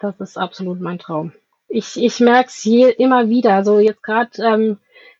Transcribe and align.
Das 0.00 0.18
ist 0.18 0.38
absolut 0.38 0.80
mein 0.80 0.98
Traum. 0.98 1.32
Ich, 1.68 2.02
ich 2.02 2.20
merke 2.20 2.48
es 2.48 2.64
immer 2.64 3.28
wieder. 3.28 3.54
Also 3.54 3.78
jetzt 3.78 4.02
gerade 4.02 4.30
ähm, 4.42 4.78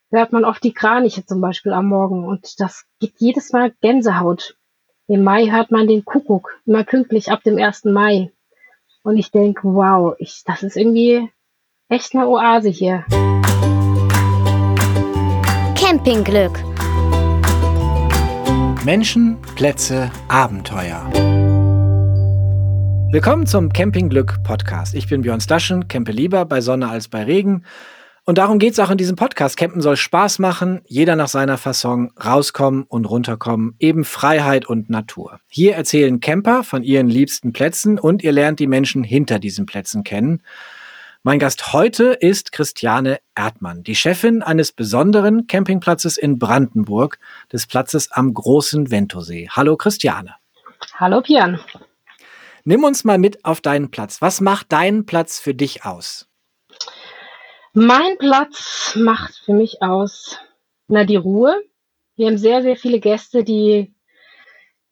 hört 0.09 0.33
man 0.33 0.43
oft 0.43 0.63
die 0.63 0.73
Kraniche 0.73 1.23
zum 1.23 1.39
Beispiel 1.39 1.71
am 1.71 1.87
Morgen 1.87 2.25
und 2.25 2.59
das 2.59 2.85
gibt 2.99 3.21
jedes 3.21 3.53
Mal 3.53 3.71
Gänsehaut. 3.81 4.57
Im 5.07 5.23
Mai 5.23 5.51
hört 5.51 5.69
man 5.69 5.87
den 5.87 6.03
Kuckuck, 6.03 6.59
immer 6.65 6.83
pünktlich 6.83 7.29
ab 7.31 7.43
dem 7.43 7.59
1. 7.59 7.85
Mai. 7.85 8.31
Und 9.03 9.17
ich 9.17 9.29
denke, 9.29 9.61
wow, 9.63 10.15
ich, 10.17 10.43
das 10.45 10.63
ist 10.63 10.77
irgendwie 10.77 11.29
echt 11.87 12.15
eine 12.15 12.27
Oase 12.27 12.69
hier. 12.69 13.05
Campingglück. 15.75 16.57
Menschen, 18.83 19.37
Plätze, 19.55 20.11
Abenteuer. 20.27 21.30
Willkommen 23.11 23.45
zum 23.45 23.73
Campingglück 23.73 24.41
Podcast. 24.41 24.95
Ich 24.95 25.09
bin 25.09 25.23
Björn 25.23 25.41
Staschen, 25.41 25.89
campe 25.89 26.13
lieber 26.13 26.45
bei 26.45 26.61
Sonne 26.61 26.87
als 26.87 27.09
bei 27.09 27.25
Regen. 27.25 27.65
Und 28.23 28.37
darum 28.37 28.57
geht 28.57 28.71
es 28.71 28.79
auch 28.79 28.89
in 28.89 28.97
diesem 28.97 29.17
Podcast. 29.17 29.57
Campen 29.57 29.81
soll 29.81 29.97
Spaß 29.97 30.39
machen, 30.39 30.79
jeder 30.85 31.17
nach 31.17 31.27
seiner 31.27 31.57
Fasson, 31.57 32.11
rauskommen 32.23 32.83
und 32.83 33.03
runterkommen, 33.03 33.75
eben 33.79 34.05
Freiheit 34.05 34.65
und 34.65 34.89
Natur. 34.89 35.41
Hier 35.49 35.75
erzählen 35.75 36.21
Camper 36.21 36.63
von 36.63 36.83
ihren 36.83 37.09
liebsten 37.09 37.51
Plätzen 37.51 37.99
und 37.99 38.23
ihr 38.23 38.31
lernt 38.31 38.61
die 38.61 38.67
Menschen 38.67 39.03
hinter 39.03 39.39
diesen 39.39 39.65
Plätzen 39.65 40.05
kennen. 40.05 40.41
Mein 41.21 41.37
Gast 41.37 41.73
heute 41.73 42.13
ist 42.13 42.53
Christiane 42.53 43.19
Erdmann, 43.35 43.83
die 43.83 43.95
Chefin 43.95 44.41
eines 44.41 44.71
besonderen 44.71 45.47
Campingplatzes 45.47 46.15
in 46.15 46.39
Brandenburg, 46.39 47.19
des 47.51 47.67
Platzes 47.67 48.09
am 48.09 48.33
Großen 48.33 48.89
Ventosee. 48.89 49.49
Hallo 49.51 49.75
Christiane. 49.75 50.35
Hallo 50.95 51.21
Björn. 51.21 51.59
Nimm 52.63 52.83
uns 52.83 53.03
mal 53.03 53.17
mit 53.17 53.43
auf 53.43 53.61
deinen 53.61 53.89
Platz. 53.89 54.21
Was 54.21 54.41
macht 54.41 54.71
deinen 54.71 55.05
Platz 55.05 55.39
für 55.39 55.53
dich 55.53 55.85
aus? 55.85 56.27
Mein 57.73 58.17
Platz 58.17 58.95
macht 58.95 59.35
für 59.45 59.53
mich 59.53 59.81
aus, 59.81 60.37
na, 60.87 61.05
die 61.05 61.15
Ruhe. 61.15 61.63
Wir 62.15 62.27
haben 62.27 62.37
sehr, 62.37 62.61
sehr 62.61 62.75
viele 62.75 62.99
Gäste, 62.99 63.43
die 63.43 63.95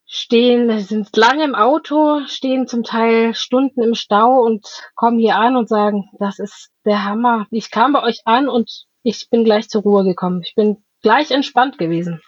stehen, 0.05 0.79
sind 0.79 1.16
lange 1.16 1.44
im 1.44 1.53
Auto, 1.53 2.21
stehen 2.25 2.67
zum 2.67 2.83
Teil 2.83 3.35
Stunden 3.35 3.83
im 3.83 3.94
Stau 3.94 4.41
und 4.41 4.66
kommen 4.95 5.19
hier 5.19 5.35
an 5.35 5.55
und 5.55 5.69
sagen, 5.69 6.09
das 6.17 6.39
ist 6.39 6.72
der 6.85 7.03
Hammer. 7.03 7.45
Ich 7.51 7.69
kam 7.69 7.94
bei 7.94 8.01
euch 8.01 8.22
an 8.25 8.49
und 8.49 8.85
ich 9.03 9.29
bin 9.29 9.44
gleich 9.44 9.69
zur 9.69 9.83
Ruhe 9.83 10.03
gekommen. 10.03 10.41
Ich 10.44 10.55
bin 10.55 10.83
gleich 11.01 11.31
entspannt 11.31 11.77
gewesen. 11.77 12.22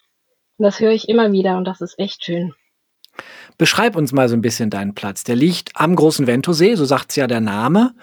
Und 0.57 0.63
das 0.65 0.79
höre 0.79 0.91
ich 0.91 1.09
immer 1.09 1.31
wieder 1.31 1.57
und 1.57 1.65
das 1.65 1.81
ist 1.81 1.97
echt 1.97 2.23
schön. 2.23 2.53
Beschreib 3.57 3.95
uns 3.95 4.11
mal 4.11 4.29
so 4.29 4.35
ein 4.35 4.41
bisschen 4.41 4.69
deinen 4.69 4.95
Platz. 4.95 5.23
Der 5.23 5.35
liegt 5.35 5.71
am 5.75 5.95
großen 5.95 6.27
Ventosee, 6.27 6.75
so 6.75 6.85
sagt 6.85 7.11
es 7.11 7.15
ja 7.15 7.27
der 7.27 7.41
Name, 7.41 7.93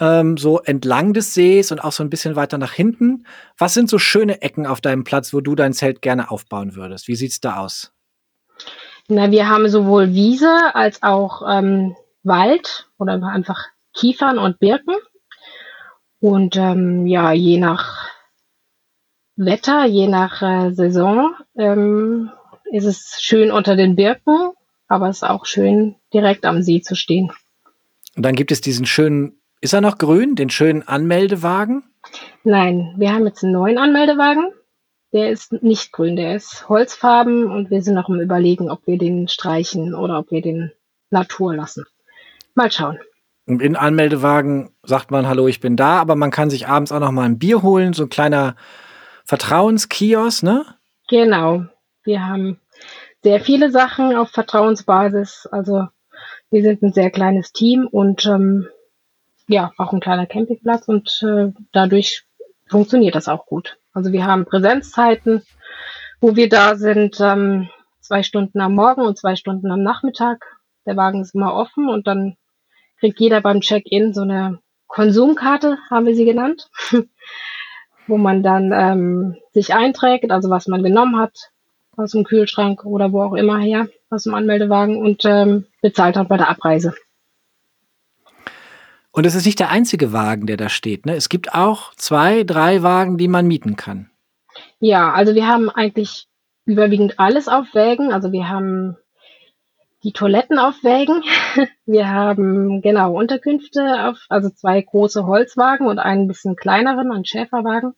ähm, 0.00 0.36
so 0.36 0.60
entlang 0.60 1.12
des 1.12 1.34
Sees 1.34 1.72
und 1.72 1.82
auch 1.82 1.92
so 1.92 2.02
ein 2.02 2.10
bisschen 2.10 2.36
weiter 2.36 2.58
nach 2.58 2.72
hinten. 2.72 3.24
Was 3.56 3.74
sind 3.74 3.88
so 3.88 3.98
schöne 3.98 4.42
Ecken 4.42 4.66
auf 4.66 4.80
deinem 4.80 5.04
Platz, 5.04 5.32
wo 5.32 5.40
du 5.40 5.54
dein 5.54 5.72
Zelt 5.72 6.02
gerne 6.02 6.30
aufbauen 6.30 6.74
würdest? 6.76 7.08
Wie 7.08 7.16
sieht 7.16 7.32
es 7.32 7.40
da 7.40 7.56
aus? 7.56 7.92
Na, 9.08 9.30
wir 9.30 9.48
haben 9.48 9.68
sowohl 9.68 10.12
Wiese 10.12 10.74
als 10.74 11.02
auch 11.02 11.42
ähm, 11.48 11.96
Wald 12.22 12.88
oder 12.98 13.14
einfach 13.22 13.64
Kiefern 13.94 14.38
und 14.38 14.58
Birken. 14.58 14.96
Und 16.20 16.56
ähm, 16.56 17.06
ja, 17.06 17.32
je 17.32 17.58
nach 17.58 18.08
Wetter, 19.36 19.86
je 19.86 20.08
nach 20.08 20.42
äh, 20.42 20.72
Saison 20.72 21.32
ähm, 21.56 22.30
ist 22.72 22.84
es 22.84 23.16
schön 23.20 23.50
unter 23.50 23.76
den 23.76 23.96
Birken, 23.96 24.52
aber 24.88 25.08
es 25.08 25.18
ist 25.18 25.22
auch 25.28 25.46
schön 25.46 25.96
direkt 26.12 26.44
am 26.44 26.62
See 26.62 26.80
zu 26.80 26.94
stehen. 26.94 27.30
Und 28.16 28.24
dann 28.24 28.34
gibt 28.34 28.50
es 28.50 28.60
diesen 28.60 28.86
schönen, 28.86 29.40
ist 29.60 29.74
er 29.74 29.80
noch 29.80 29.98
grün, 29.98 30.34
den 30.34 30.50
schönen 30.50 30.86
Anmeldewagen? 30.86 31.84
Nein, 32.44 32.94
wir 32.96 33.12
haben 33.12 33.26
jetzt 33.26 33.44
einen 33.44 33.52
neuen 33.52 33.78
Anmeldewagen. 33.78 34.52
Der 35.12 35.30
ist 35.30 35.52
nicht 35.62 35.92
grün, 35.92 36.16
der 36.16 36.36
ist 36.36 36.68
holzfarben 36.68 37.50
und 37.50 37.70
wir 37.70 37.82
sind 37.82 37.94
noch 37.94 38.08
im 38.08 38.20
Überlegen, 38.20 38.70
ob 38.70 38.86
wir 38.86 38.98
den 38.98 39.28
streichen 39.28 39.94
oder 39.94 40.18
ob 40.18 40.30
wir 40.30 40.42
den 40.42 40.72
Natur 41.10 41.54
lassen. 41.54 41.84
Mal 42.54 42.70
schauen. 42.70 42.98
Und 43.46 43.62
in 43.62 43.76
Anmeldewagen 43.76 44.70
sagt 44.82 45.10
man, 45.10 45.26
hallo, 45.26 45.48
ich 45.48 45.60
bin 45.60 45.76
da, 45.76 45.98
aber 46.00 46.16
man 46.16 46.30
kann 46.30 46.50
sich 46.50 46.68
abends 46.68 46.92
auch 46.92 47.00
noch 47.00 47.12
mal 47.12 47.22
ein 47.22 47.38
Bier 47.38 47.62
holen, 47.62 47.94
so 47.94 48.02
ein 48.02 48.10
kleiner 48.10 48.56
Vertrauenskiosk, 49.24 50.42
ne? 50.42 50.66
Genau. 51.08 51.64
Wir 52.04 52.26
haben 52.26 52.58
sehr 53.22 53.40
viele 53.40 53.70
Sachen 53.70 54.16
auf 54.16 54.30
Vertrauensbasis. 54.30 55.48
Also 55.50 55.88
wir 56.50 56.62
sind 56.62 56.82
ein 56.82 56.92
sehr 56.92 57.10
kleines 57.10 57.52
Team 57.52 57.86
und 57.86 58.26
ähm, 58.26 58.68
ja, 59.48 59.72
auch 59.78 59.92
ein 59.92 60.00
kleiner 60.00 60.26
Campingplatz 60.26 60.88
und 60.88 61.22
äh, 61.22 61.52
dadurch 61.72 62.24
funktioniert 62.68 63.14
das 63.14 63.28
auch 63.28 63.46
gut. 63.46 63.78
Also 63.92 64.12
wir 64.12 64.26
haben 64.26 64.44
Präsenzzeiten, 64.44 65.42
wo 66.20 66.36
wir 66.36 66.48
da 66.48 66.76
sind, 66.76 67.18
ähm, 67.20 67.68
zwei 68.00 68.22
Stunden 68.22 68.60
am 68.60 68.74
Morgen 68.74 69.02
und 69.02 69.18
zwei 69.18 69.36
Stunden 69.36 69.70
am 69.70 69.82
Nachmittag. 69.82 70.44
Der 70.86 70.96
Wagen 70.96 71.20
ist 71.20 71.34
immer 71.34 71.54
offen 71.54 71.88
und 71.88 72.06
dann 72.06 72.36
kriegt 73.00 73.20
jeder 73.20 73.40
beim 73.40 73.60
Check-in 73.60 74.12
so 74.12 74.22
eine 74.22 74.60
Konsumkarte, 74.86 75.78
haben 75.90 76.06
wir 76.06 76.14
sie 76.14 76.24
genannt, 76.24 76.70
wo 78.06 78.16
man 78.16 78.42
dann 78.42 78.72
ähm, 78.72 79.36
sich 79.52 79.74
einträgt, 79.74 80.30
also 80.30 80.50
was 80.50 80.66
man 80.66 80.82
genommen 80.82 81.18
hat, 81.18 81.50
aus 81.98 82.12
dem 82.12 82.24
Kühlschrank 82.24 82.84
oder 82.84 83.12
wo 83.12 83.22
auch 83.22 83.34
immer 83.34 83.58
her, 83.58 83.88
aus 84.10 84.24
dem 84.24 84.34
Anmeldewagen 84.34 84.96
und 84.96 85.24
ähm, 85.24 85.66
bezahlt 85.82 86.16
hat 86.16 86.28
bei 86.28 86.36
der 86.36 86.48
Abreise. 86.48 86.94
Und 89.10 89.26
es 89.26 89.34
ist 89.34 89.46
nicht 89.46 89.58
der 89.58 89.70
einzige 89.70 90.12
Wagen, 90.12 90.46
der 90.46 90.56
da 90.56 90.68
steht. 90.68 91.06
Ne? 91.06 91.16
Es 91.16 91.28
gibt 91.28 91.54
auch 91.54 91.94
zwei, 91.94 92.44
drei 92.44 92.82
Wagen, 92.82 93.18
die 93.18 93.28
man 93.28 93.46
mieten 93.46 93.76
kann. 93.76 94.10
Ja, 94.80 95.12
also 95.12 95.34
wir 95.34 95.46
haben 95.46 95.70
eigentlich 95.70 96.28
überwiegend 96.66 97.18
alles 97.18 97.48
auf 97.48 97.74
Wägen. 97.74 98.12
Also 98.12 98.30
wir 98.30 98.48
haben 98.48 98.96
die 100.04 100.12
Toiletten 100.12 100.58
auf 100.58 100.84
Wägen. 100.84 101.24
Wir 101.86 102.08
haben 102.08 102.82
genau 102.82 103.18
Unterkünfte 103.18 104.08
auf, 104.08 104.18
also 104.28 104.50
zwei 104.50 104.80
große 104.80 105.26
Holzwagen 105.26 105.88
und 105.88 105.98
einen 105.98 106.28
bisschen 106.28 106.54
kleineren, 106.54 107.10
einen 107.10 107.24
Schäferwagen. 107.24 107.94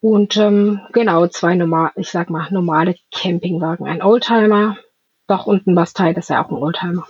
Und 0.00 0.36
ähm, 0.36 0.80
genau, 0.92 1.26
zwei 1.26 1.54
normal, 1.54 1.90
ich 1.96 2.10
sag 2.10 2.30
mal, 2.30 2.48
normale 2.50 2.96
Campingwagen. 3.12 3.86
Ein 3.86 4.02
Oldtimer, 4.02 4.78
doch 5.26 5.46
und 5.46 5.66
ein 5.66 5.74
Bastei, 5.74 6.14
das 6.14 6.24
ist 6.24 6.28
ja 6.30 6.44
auch 6.44 6.50
ein 6.50 6.56
Oldtimer. 6.56 7.06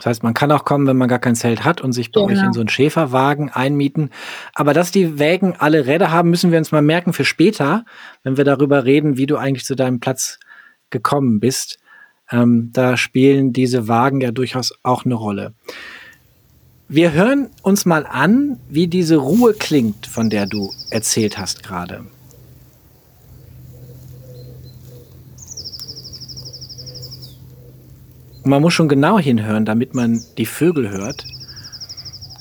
Das 0.00 0.06
heißt, 0.06 0.22
man 0.22 0.32
kann 0.32 0.50
auch 0.50 0.64
kommen, 0.64 0.86
wenn 0.86 0.96
man 0.96 1.10
gar 1.10 1.18
kein 1.18 1.34
Zelt 1.34 1.62
hat 1.62 1.82
und 1.82 1.92
sich 1.92 2.10
bei 2.10 2.22
genau. 2.22 2.32
euch 2.32 2.46
in 2.46 2.52
so 2.54 2.60
einen 2.60 2.70
Schäferwagen 2.70 3.50
einmieten. 3.50 4.08
Aber 4.54 4.72
dass 4.72 4.90
die 4.90 5.18
Wägen 5.18 5.56
alle 5.58 5.86
Räder 5.86 6.10
haben, 6.10 6.30
müssen 6.30 6.50
wir 6.50 6.58
uns 6.58 6.72
mal 6.72 6.80
merken 6.80 7.12
für 7.12 7.26
später, 7.26 7.84
wenn 8.22 8.38
wir 8.38 8.44
darüber 8.44 8.86
reden, 8.86 9.18
wie 9.18 9.26
du 9.26 9.36
eigentlich 9.36 9.66
zu 9.66 9.76
deinem 9.76 10.00
Platz 10.00 10.40
gekommen 10.88 11.38
bist. 11.38 11.78
Ähm, 12.30 12.70
da 12.72 12.96
spielen 12.96 13.52
diese 13.52 13.88
Wagen 13.88 14.22
ja 14.22 14.30
durchaus 14.30 14.72
auch 14.82 15.04
eine 15.04 15.14
Rolle. 15.14 15.52
Wir 16.92 17.12
hören 17.12 17.50
uns 17.62 17.86
mal 17.86 18.04
an, 18.04 18.58
wie 18.68 18.88
diese 18.88 19.14
Ruhe 19.14 19.54
klingt, 19.54 20.08
von 20.08 20.28
der 20.28 20.46
du 20.46 20.72
erzählt 20.90 21.38
hast 21.38 21.62
gerade. 21.62 22.04
Man 28.42 28.60
muss 28.60 28.74
schon 28.74 28.88
genau 28.88 29.20
hinhören, 29.20 29.64
damit 29.64 29.94
man 29.94 30.20
die 30.36 30.46
Vögel 30.46 30.90
hört. 30.90 31.24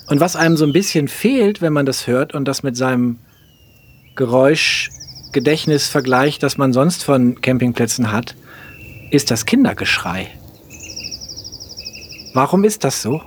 Und 0.08 0.20
was 0.20 0.36
einem 0.36 0.58
so 0.58 0.66
ein 0.66 0.74
bisschen 0.74 1.10
fehlt, 1.10 1.62
wenn 1.62 1.72
man 1.72 1.86
das 1.86 2.08
hört 2.08 2.34
und 2.34 2.46
das 2.46 2.64
mit 2.64 2.76
seinem 2.76 3.20
Geräuschgedächtnis 4.16 5.88
vergleicht, 5.90 6.42
das 6.42 6.58
man 6.58 6.74
sonst 6.74 7.04
von 7.04 7.40
Campingplätzen 7.40 8.12
hat, 8.12 8.36
ist 9.12 9.30
das 9.30 9.46
Kindergeschrei. 9.46 10.28
Warum 12.34 12.64
ist 12.64 12.84
das 12.84 13.04
so? 13.04 13.22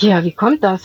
Ja, 0.00 0.24
wie 0.24 0.32
kommt 0.32 0.64
das? 0.64 0.82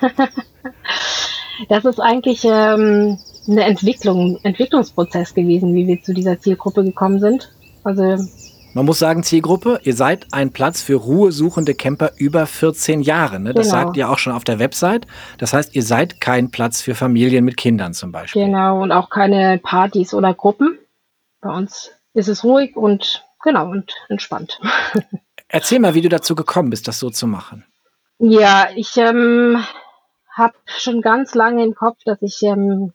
das 1.68 1.84
ist 1.84 2.00
eigentlich 2.00 2.44
ähm, 2.44 3.18
eine 3.48 3.64
Entwicklung, 3.64 4.38
Entwicklungsprozess 4.42 5.34
gewesen, 5.34 5.74
wie 5.74 5.86
wir 5.86 6.02
zu 6.02 6.14
dieser 6.14 6.40
Zielgruppe 6.40 6.84
gekommen 6.84 7.20
sind. 7.20 7.52
Also 7.84 8.16
man 8.76 8.84
muss 8.84 8.98
sagen, 8.98 9.22
Zielgruppe, 9.22 9.80
ihr 9.84 9.94
seid 9.94 10.26
ein 10.32 10.50
Platz 10.52 10.82
für 10.82 10.96
ruhesuchende 10.96 11.74
Camper 11.74 12.12
über 12.18 12.44
14 12.44 13.00
Jahre. 13.00 13.40
Ne? 13.40 13.54
Das 13.54 13.68
genau. 13.68 13.84
sagt 13.84 13.96
ihr 13.96 14.10
auch 14.10 14.18
schon 14.18 14.34
auf 14.34 14.44
der 14.44 14.58
Website. 14.58 15.06
Das 15.38 15.54
heißt, 15.54 15.74
ihr 15.74 15.82
seid 15.82 16.20
kein 16.20 16.50
Platz 16.50 16.82
für 16.82 16.94
Familien 16.94 17.46
mit 17.46 17.56
Kindern 17.56 17.94
zum 17.94 18.12
Beispiel. 18.12 18.44
Genau, 18.44 18.82
und 18.82 18.92
auch 18.92 19.08
keine 19.08 19.58
Partys 19.62 20.12
oder 20.12 20.34
Gruppen. 20.34 20.78
Bei 21.40 21.56
uns 21.56 21.90
ist 22.12 22.28
es 22.28 22.44
ruhig 22.44 22.76
und 22.76 23.24
genau 23.42 23.70
und 23.70 23.94
entspannt. 24.10 24.60
Erzähl 25.48 25.78
mal, 25.78 25.94
wie 25.94 26.02
du 26.02 26.10
dazu 26.10 26.34
gekommen 26.34 26.68
bist, 26.68 26.86
das 26.86 26.98
so 26.98 27.08
zu 27.08 27.26
machen. 27.26 27.64
Ja, 28.18 28.68
ich 28.74 28.96
ähm, 28.96 29.62
habe 30.34 30.54
schon 30.66 31.02
ganz 31.02 31.34
lange 31.34 31.62
im 31.64 31.74
Kopf, 31.74 31.98
dass 32.04 32.22
ich 32.22 32.42
ähm, 32.42 32.92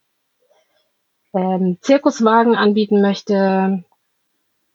ähm, 1.33 1.77
Zirkuswagen 1.81 2.55
anbieten 2.55 3.01
möchte 3.01 3.83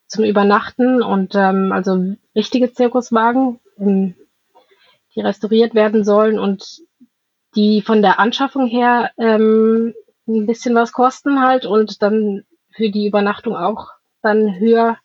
zum 0.07 0.25
Übernachten 0.25 1.03
und 1.03 1.35
ähm, 1.35 1.73
also 1.73 2.15
richtige 2.37 2.73
Zirkuswagen, 2.73 3.59
ähm, 3.79 4.15
die 5.15 5.21
restauriert 5.21 5.75
werden 5.75 6.05
sollen 6.05 6.39
und 6.39 6.81
die 7.57 7.83
von 7.83 8.01
der 8.01 8.21
Anschaffung 8.21 8.69
her 8.69 9.11
ähm, 9.19 9.95
ein 10.29 10.47
bisschen 10.47 10.75
was 10.77 10.93
kosten 10.93 11.41
halt 11.41 11.67
und 11.67 12.03
dann 12.03 12.45
für 12.71 12.91
die 12.91 13.07
Übernachtung 13.07 13.57
auch 13.57 13.89
dann 14.23 14.59
höher 14.61 14.97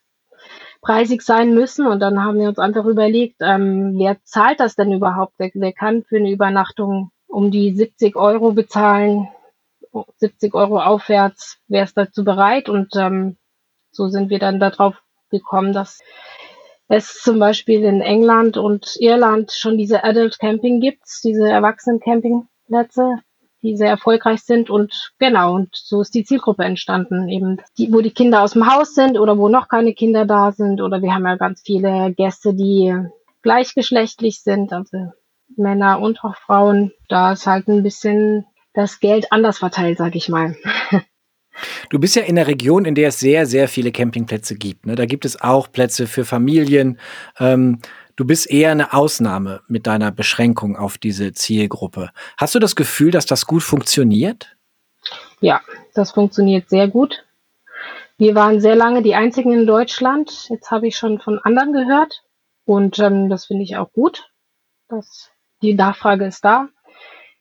preisig 0.81 1.21
sein 1.21 1.53
müssen. 1.53 1.87
Und 1.87 1.99
dann 1.99 2.23
haben 2.23 2.39
wir 2.39 2.49
uns 2.49 2.59
einfach 2.59 2.85
überlegt, 2.85 3.37
ähm, 3.41 3.95
wer 3.97 4.17
zahlt 4.23 4.59
das 4.59 4.75
denn 4.75 4.91
überhaupt? 4.91 5.33
Wer, 5.37 5.51
wer 5.53 5.73
kann 5.73 6.03
für 6.03 6.17
eine 6.17 6.31
Übernachtung 6.31 7.11
um 7.27 7.51
die 7.51 7.73
70 7.73 8.15
Euro 8.15 8.51
bezahlen? 8.51 9.29
70 10.17 10.53
Euro 10.53 10.81
aufwärts, 10.81 11.59
wer 11.67 11.83
ist 11.83 11.97
dazu 11.97 12.23
bereit? 12.23 12.69
Und 12.69 12.95
ähm, 12.95 13.37
so 13.91 14.07
sind 14.07 14.29
wir 14.29 14.39
dann 14.39 14.59
darauf 14.59 14.95
gekommen, 15.29 15.73
dass 15.73 15.99
es 16.87 17.21
zum 17.21 17.39
Beispiel 17.39 17.83
in 17.83 18.01
England 18.01 18.57
und 18.57 18.95
Irland 18.99 19.51
schon 19.51 19.77
diese 19.77 20.03
Adult 20.03 20.39
Camping 20.39 20.79
gibt, 20.79 21.03
diese 21.23 21.49
Erwachsenen 21.49 21.99
Campingplätze, 21.99 23.17
die 23.61 23.77
sehr 23.77 23.89
erfolgreich 23.89 24.41
sind 24.41 24.69
und 24.69 25.13
genau, 25.19 25.55
und 25.55 25.69
so 25.73 26.01
ist 26.01 26.13
die 26.13 26.23
Zielgruppe 26.23 26.63
entstanden, 26.63 27.29
eben 27.29 27.57
die, 27.77 27.91
wo 27.93 28.01
die 28.01 28.11
Kinder 28.11 28.41
aus 28.41 28.53
dem 28.53 28.71
Haus 28.71 28.95
sind 28.95 29.19
oder 29.19 29.37
wo 29.37 29.49
noch 29.49 29.67
keine 29.67 29.93
Kinder 29.93 30.25
da 30.25 30.51
sind 30.51 30.81
oder 30.81 31.01
wir 31.01 31.13
haben 31.13 31.25
ja 31.25 31.35
ganz 31.35 31.61
viele 31.63 32.13
Gäste, 32.13 32.53
die 32.53 32.95
gleichgeschlechtlich 33.41 34.41
sind, 34.41 34.73
also 34.73 35.11
Männer 35.57 35.99
und 35.99 36.23
auch 36.23 36.35
Frauen. 36.35 36.91
Da 37.07 37.33
ist 37.33 37.47
halt 37.47 37.67
ein 37.67 37.83
bisschen 37.83 38.45
das 38.73 38.99
Geld 38.99 39.31
anders 39.31 39.59
verteilt, 39.59 39.97
sag 39.97 40.15
ich 40.15 40.29
mal. 40.29 40.55
Du 41.89 41.99
bist 41.99 42.15
ja 42.15 42.23
in 42.23 42.37
der 42.37 42.47
Region, 42.47 42.85
in 42.85 42.95
der 42.95 43.09
es 43.09 43.19
sehr, 43.19 43.45
sehr 43.45 43.67
viele 43.67 43.91
Campingplätze 43.91 44.55
gibt. 44.55 44.85
Ne? 44.85 44.95
Da 44.95 45.05
gibt 45.05 45.25
es 45.25 45.41
auch 45.41 45.71
Plätze 45.71 46.07
für 46.07 46.23
Familien. 46.23 46.97
Ähm, 47.39 47.79
du 48.21 48.27
bist 48.27 48.51
eher 48.51 48.69
eine 48.69 48.93
Ausnahme 48.93 49.61
mit 49.67 49.87
deiner 49.87 50.11
Beschränkung 50.11 50.77
auf 50.77 50.99
diese 50.99 51.33
Zielgruppe. 51.33 52.11
Hast 52.37 52.53
du 52.53 52.59
das 52.59 52.75
Gefühl, 52.75 53.09
dass 53.09 53.25
das 53.25 53.47
gut 53.47 53.63
funktioniert? 53.63 54.55
Ja, 55.39 55.61
das 55.95 56.11
funktioniert 56.11 56.69
sehr 56.69 56.87
gut. 56.87 57.25
Wir 58.19 58.35
waren 58.35 58.61
sehr 58.61 58.75
lange 58.75 59.01
die 59.01 59.15
einzigen 59.15 59.51
in 59.51 59.65
Deutschland. 59.65 60.49
Jetzt 60.49 60.69
habe 60.69 60.87
ich 60.87 60.97
schon 60.97 61.17
von 61.17 61.39
anderen 61.39 61.73
gehört. 61.73 62.21
Und 62.63 62.99
ähm, 62.99 63.27
das 63.27 63.45
finde 63.45 63.63
ich 63.63 63.75
auch 63.77 63.91
gut. 63.91 64.29
Das, 64.87 65.31
die 65.63 65.73
Nachfrage 65.73 66.25
ist 66.25 66.45
da. 66.45 66.67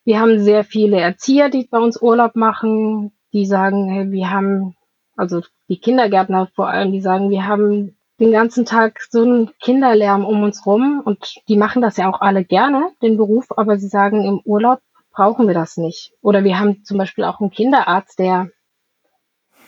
Wir 0.03 0.19
haben 0.19 0.43
sehr 0.43 0.63
viele 0.63 0.99
Erzieher, 0.99 1.49
die 1.49 1.67
bei 1.69 1.77
uns 1.77 2.01
Urlaub 2.01 2.35
machen, 2.35 3.11
die 3.33 3.45
sagen, 3.45 3.87
hey, 3.87 4.11
wir 4.11 4.31
haben, 4.31 4.75
also 5.15 5.43
die 5.69 5.79
Kindergärtner 5.79 6.49
vor 6.55 6.69
allem, 6.69 6.91
die 6.91 7.01
sagen, 7.01 7.29
wir 7.29 7.45
haben 7.45 7.95
den 8.21 8.31
ganzen 8.31 8.65
Tag 8.65 9.01
so 9.09 9.23
einen 9.23 9.49
Kinderlärm 9.59 10.25
um 10.25 10.43
uns 10.43 10.65
rum 10.65 11.01
und 11.03 11.41
die 11.47 11.57
machen 11.57 11.81
das 11.81 11.97
ja 11.97 12.07
auch 12.07 12.21
alle 12.21 12.45
gerne, 12.45 12.91
den 13.01 13.17
Beruf, 13.17 13.47
aber 13.49 13.77
sie 13.79 13.87
sagen, 13.87 14.23
im 14.23 14.39
Urlaub 14.45 14.79
brauchen 15.11 15.47
wir 15.47 15.55
das 15.55 15.75
nicht. 15.77 16.13
Oder 16.21 16.43
wir 16.43 16.59
haben 16.59 16.83
zum 16.83 16.99
Beispiel 16.99 17.23
auch 17.23 17.41
einen 17.41 17.49
Kinderarzt, 17.49 18.19
der 18.19 18.49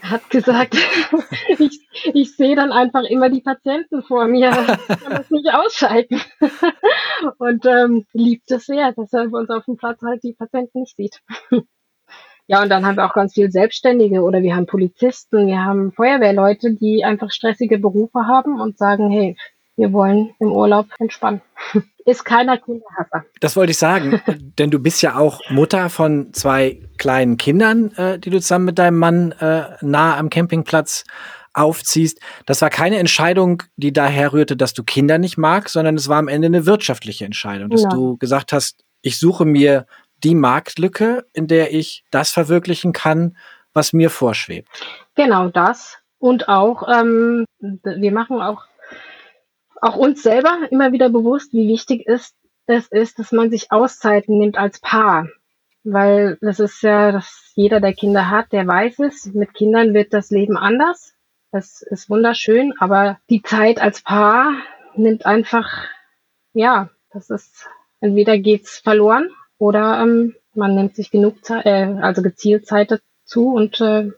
hat 0.03 0.29
gesagt, 0.29 0.77
ich, 1.57 1.87
ich 2.13 2.35
sehe 2.35 2.55
dann 2.55 2.71
einfach 2.71 3.03
immer 3.03 3.29
die 3.29 3.41
Patienten 3.41 4.03
vor 4.03 4.27
mir, 4.27 4.51
kann 4.51 4.77
das 5.09 5.31
nicht 5.31 5.51
ausschalten. 5.51 6.21
und 7.39 7.65
ähm, 7.65 8.05
liebt 8.13 8.51
es 8.51 8.67
sehr, 8.67 8.91
dass 8.91 9.13
er 9.13 9.29
bei 9.29 9.39
uns 9.39 9.49
auf 9.49 9.65
dem 9.65 9.77
Platz 9.77 9.99
halt 10.03 10.21
die 10.23 10.33
Patienten 10.33 10.81
nicht 10.81 10.95
sieht. 10.95 11.21
Ja, 12.47 12.61
und 12.61 12.69
dann 12.69 12.85
haben 12.85 12.97
wir 12.97 13.05
auch 13.05 13.13
ganz 13.13 13.33
viel 13.33 13.51
Selbstständige 13.51 14.21
oder 14.21 14.41
wir 14.41 14.55
haben 14.55 14.65
Polizisten, 14.65 15.47
wir 15.47 15.63
haben 15.63 15.91
Feuerwehrleute, 15.93 16.73
die 16.73 17.03
einfach 17.05 17.31
stressige 17.31 17.77
Berufe 17.79 18.27
haben 18.27 18.59
und 18.59 18.77
sagen, 18.77 19.09
hey, 19.09 19.37
wir 19.75 19.91
wollen 19.91 20.31
im 20.39 20.51
Urlaub 20.51 20.87
entspannen. 20.99 21.41
Ist 22.05 22.25
keiner 22.25 22.57
Kinderhasser. 22.57 23.23
Das 23.39 23.55
wollte 23.55 23.71
ich 23.71 23.77
sagen, 23.77 24.21
denn 24.59 24.71
du 24.71 24.79
bist 24.79 25.01
ja 25.01 25.17
auch 25.17 25.39
Mutter 25.49 25.89
von 25.89 26.33
zwei 26.33 26.81
kleinen 26.97 27.37
Kindern, 27.37 27.91
äh, 27.95 28.19
die 28.19 28.29
du 28.29 28.41
zusammen 28.41 28.65
mit 28.65 28.77
deinem 28.77 28.99
Mann 28.99 29.31
äh, 29.39 29.63
nahe 29.81 30.17
am 30.17 30.29
Campingplatz 30.29 31.05
aufziehst. 31.53 32.19
Das 32.45 32.61
war 32.61 32.69
keine 32.69 32.97
Entscheidung, 32.97 33.63
die 33.77 33.93
daher 33.93 34.33
rührte, 34.33 34.57
dass 34.57 34.73
du 34.73 34.83
Kinder 34.83 35.17
nicht 35.17 35.37
magst, 35.37 35.73
sondern 35.73 35.95
es 35.95 36.09
war 36.09 36.17
am 36.17 36.27
Ende 36.27 36.47
eine 36.47 36.65
wirtschaftliche 36.65 37.25
Entscheidung, 37.25 37.69
dass 37.69 37.83
ja. 37.83 37.89
du 37.89 38.17
gesagt 38.17 38.53
hast, 38.53 38.83
ich 39.01 39.19
suche 39.19 39.45
mir 39.45 39.85
die 40.23 40.35
Marktlücke, 40.35 41.25
in 41.33 41.47
der 41.47 41.73
ich 41.73 42.03
das 42.11 42.31
verwirklichen 42.31 42.93
kann, 42.93 43.37
was 43.73 43.93
mir 43.93 44.09
vorschwebt. 44.09 44.69
Genau 45.15 45.49
das. 45.49 45.97
Und 46.19 46.47
auch, 46.47 46.87
ähm, 46.87 47.45
wir 47.59 48.11
machen 48.11 48.41
auch, 48.41 48.63
auch 49.81 49.95
uns 49.97 50.23
selber 50.23 50.59
immer 50.71 50.91
wieder 50.91 51.09
bewusst, 51.09 51.51
wie 51.53 51.67
wichtig 51.67 52.05
ist, 52.07 52.35
es 52.65 52.87
ist, 52.87 53.19
dass 53.19 53.33
man 53.33 53.51
sich 53.51 53.71
Auszeiten 53.71 54.37
nimmt 54.37 54.57
als 54.57 54.79
Paar. 54.79 55.27
Weil 55.83 56.37
das 56.39 56.61
ist 56.61 56.81
ja, 56.81 57.11
dass 57.11 57.51
jeder, 57.55 57.81
der 57.81 57.93
Kinder 57.93 58.29
hat, 58.29 58.53
der 58.53 58.65
weiß 58.65 58.99
es. 58.99 59.25
Mit 59.33 59.53
Kindern 59.53 59.93
wird 59.93 60.13
das 60.13 60.31
Leben 60.31 60.55
anders. 60.55 61.13
Das 61.51 61.81
ist 61.81 62.09
wunderschön, 62.09 62.73
aber 62.79 63.19
die 63.29 63.41
Zeit 63.41 63.81
als 63.81 64.01
Paar 64.01 64.53
nimmt 64.95 65.25
einfach, 65.25 65.67
ja, 66.53 66.89
das 67.11 67.29
ist, 67.29 67.67
entweder 67.99 68.37
geht's 68.37 68.79
verloren 68.79 69.29
oder 69.63 70.01
ähm, 70.01 70.35
man 70.55 70.75
nimmt 70.75 70.93
sich 70.97 71.09
genug 71.09 71.45
Zeit, 71.45 71.65
äh, 71.65 71.95
also 72.01 72.21
gezielt 72.21 72.67
Zeit 72.67 72.91
dazu 72.91 73.47
und 73.47 73.79
äh, 73.79 74.11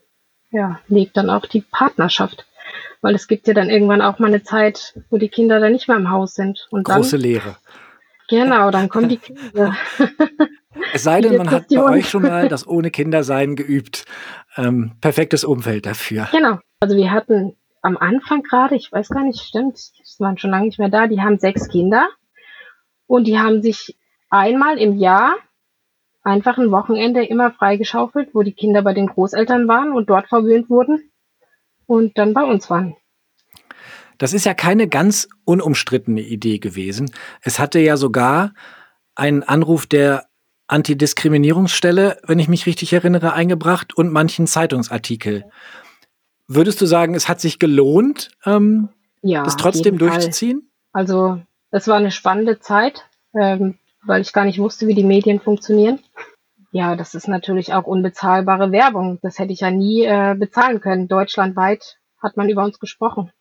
ja, 0.49 0.79
legt 0.87 1.15
dann 1.17 1.29
auch 1.29 1.45
die 1.45 1.61
Partnerschaft. 1.61 2.47
Weil 3.01 3.13
es 3.13 3.27
gibt 3.27 3.47
ja 3.47 3.53
dann 3.53 3.69
irgendwann 3.69 4.01
auch 4.01 4.17
mal 4.17 4.29
eine 4.29 4.41
Zeit, 4.41 4.99
wo 5.11 5.19
die 5.19 5.29
Kinder 5.29 5.59
dann 5.59 5.73
nicht 5.73 5.87
mehr 5.87 5.97
im 5.97 6.09
Haus 6.09 6.33
sind. 6.33 6.67
Und 6.71 6.85
Große 6.85 7.17
dann, 7.17 7.21
Lehre. 7.21 7.57
Genau, 8.27 8.71
dann 8.71 8.89
kommt 8.89 9.11
die 9.11 9.17
Krise. 9.17 9.75
es 10.93 11.03
sei 11.03 11.21
denn, 11.21 11.37
man 11.37 11.51
hat 11.51 11.67
bei 11.67 11.83
euch 11.83 12.09
schon 12.09 12.23
mal 12.23 12.49
das 12.49 12.65
ohne 12.65 12.89
Kindersein 12.89 13.55
geübt. 13.55 14.05
Ähm, 14.57 14.93
perfektes 14.99 15.43
Umfeld 15.43 15.85
dafür. 15.85 16.27
Genau. 16.31 16.57
Also 16.79 16.97
wir 16.97 17.11
hatten 17.11 17.55
am 17.83 17.97
Anfang 17.97 18.41
gerade, 18.41 18.73
ich 18.73 18.91
weiß 18.91 19.09
gar 19.09 19.23
nicht, 19.23 19.41
stimmt, 19.41 19.75
es 19.75 20.15
waren 20.17 20.39
schon 20.39 20.49
lange 20.49 20.65
nicht 20.65 20.79
mehr 20.79 20.89
da, 20.89 21.05
die 21.05 21.21
haben 21.21 21.37
sechs 21.37 21.69
Kinder 21.69 22.09
und 23.05 23.25
die 23.27 23.37
haben 23.37 23.61
sich 23.61 23.95
einmal 24.37 24.77
im 24.77 24.97
Jahr 24.97 25.35
einfach 26.23 26.57
ein 26.57 26.71
Wochenende 26.71 27.23
immer 27.23 27.51
freigeschaufelt, 27.51 28.29
wo 28.33 28.41
die 28.41 28.53
Kinder 28.53 28.81
bei 28.81 28.93
den 28.93 29.07
Großeltern 29.07 29.67
waren 29.67 29.91
und 29.91 30.09
dort 30.09 30.27
verwöhnt 30.27 30.69
wurden 30.69 31.11
und 31.85 32.17
dann 32.17 32.33
bei 32.33 32.43
uns 32.43 32.69
waren. 32.69 32.95
Das 34.17 34.33
ist 34.33 34.45
ja 34.45 34.53
keine 34.53 34.87
ganz 34.87 35.27
unumstrittene 35.43 36.21
Idee 36.21 36.59
gewesen. 36.59 37.11
Es 37.41 37.59
hatte 37.59 37.79
ja 37.79 37.97
sogar 37.97 38.53
einen 39.13 39.43
Anruf 39.43 39.85
der 39.85 40.27
Antidiskriminierungsstelle, 40.67 42.19
wenn 42.25 42.39
ich 42.39 42.47
mich 42.47 42.65
richtig 42.65 42.93
erinnere, 42.93 43.33
eingebracht 43.33 43.95
und 43.95 44.11
manchen 44.11 44.47
Zeitungsartikel. 44.47 45.45
Würdest 46.47 46.81
du 46.81 46.85
sagen, 46.85 47.13
es 47.13 47.27
hat 47.27 47.39
sich 47.39 47.59
gelohnt, 47.59 48.31
ähm, 48.45 48.89
ja, 49.21 49.43
das 49.43 49.57
trotzdem 49.57 49.97
durchzuziehen? 49.97 50.69
Fall. 50.91 51.01
Also 51.01 51.41
es 51.71 51.87
war 51.87 51.97
eine 51.97 52.11
spannende 52.11 52.59
Zeit. 52.59 53.05
Ähm, 53.37 53.77
weil 54.05 54.21
ich 54.21 54.33
gar 54.33 54.45
nicht 54.45 54.59
wusste, 54.59 54.87
wie 54.87 54.95
die 54.95 55.03
Medien 55.03 55.39
funktionieren. 55.39 55.99
Ja, 56.71 56.95
das 56.95 57.15
ist 57.15 57.27
natürlich 57.27 57.73
auch 57.73 57.85
unbezahlbare 57.85 58.71
Werbung. 58.71 59.19
Das 59.21 59.39
hätte 59.39 59.53
ich 59.53 59.61
ja 59.61 59.71
nie 59.71 60.03
äh, 60.03 60.35
bezahlen 60.37 60.81
können. 60.81 61.07
Deutschlandweit 61.07 61.97
hat 62.21 62.37
man 62.37 62.49
über 62.49 62.63
uns 62.63 62.79
gesprochen. 62.79 63.31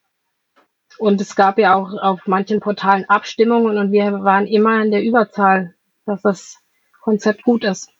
Und 0.98 1.20
es 1.20 1.34
gab 1.34 1.58
ja 1.58 1.74
auch 1.74 1.92
auf 2.00 2.20
manchen 2.26 2.60
Portalen 2.60 3.04
Abstimmungen 3.06 3.78
und 3.78 3.90
wir 3.90 4.12
waren 4.22 4.46
immer 4.46 4.82
in 4.82 4.92
der 4.92 5.02
Überzahl, 5.02 5.74
dass 6.06 6.22
das 6.22 6.58
Konzept 7.02 7.42
gut 7.42 7.64
ist. 7.64 7.90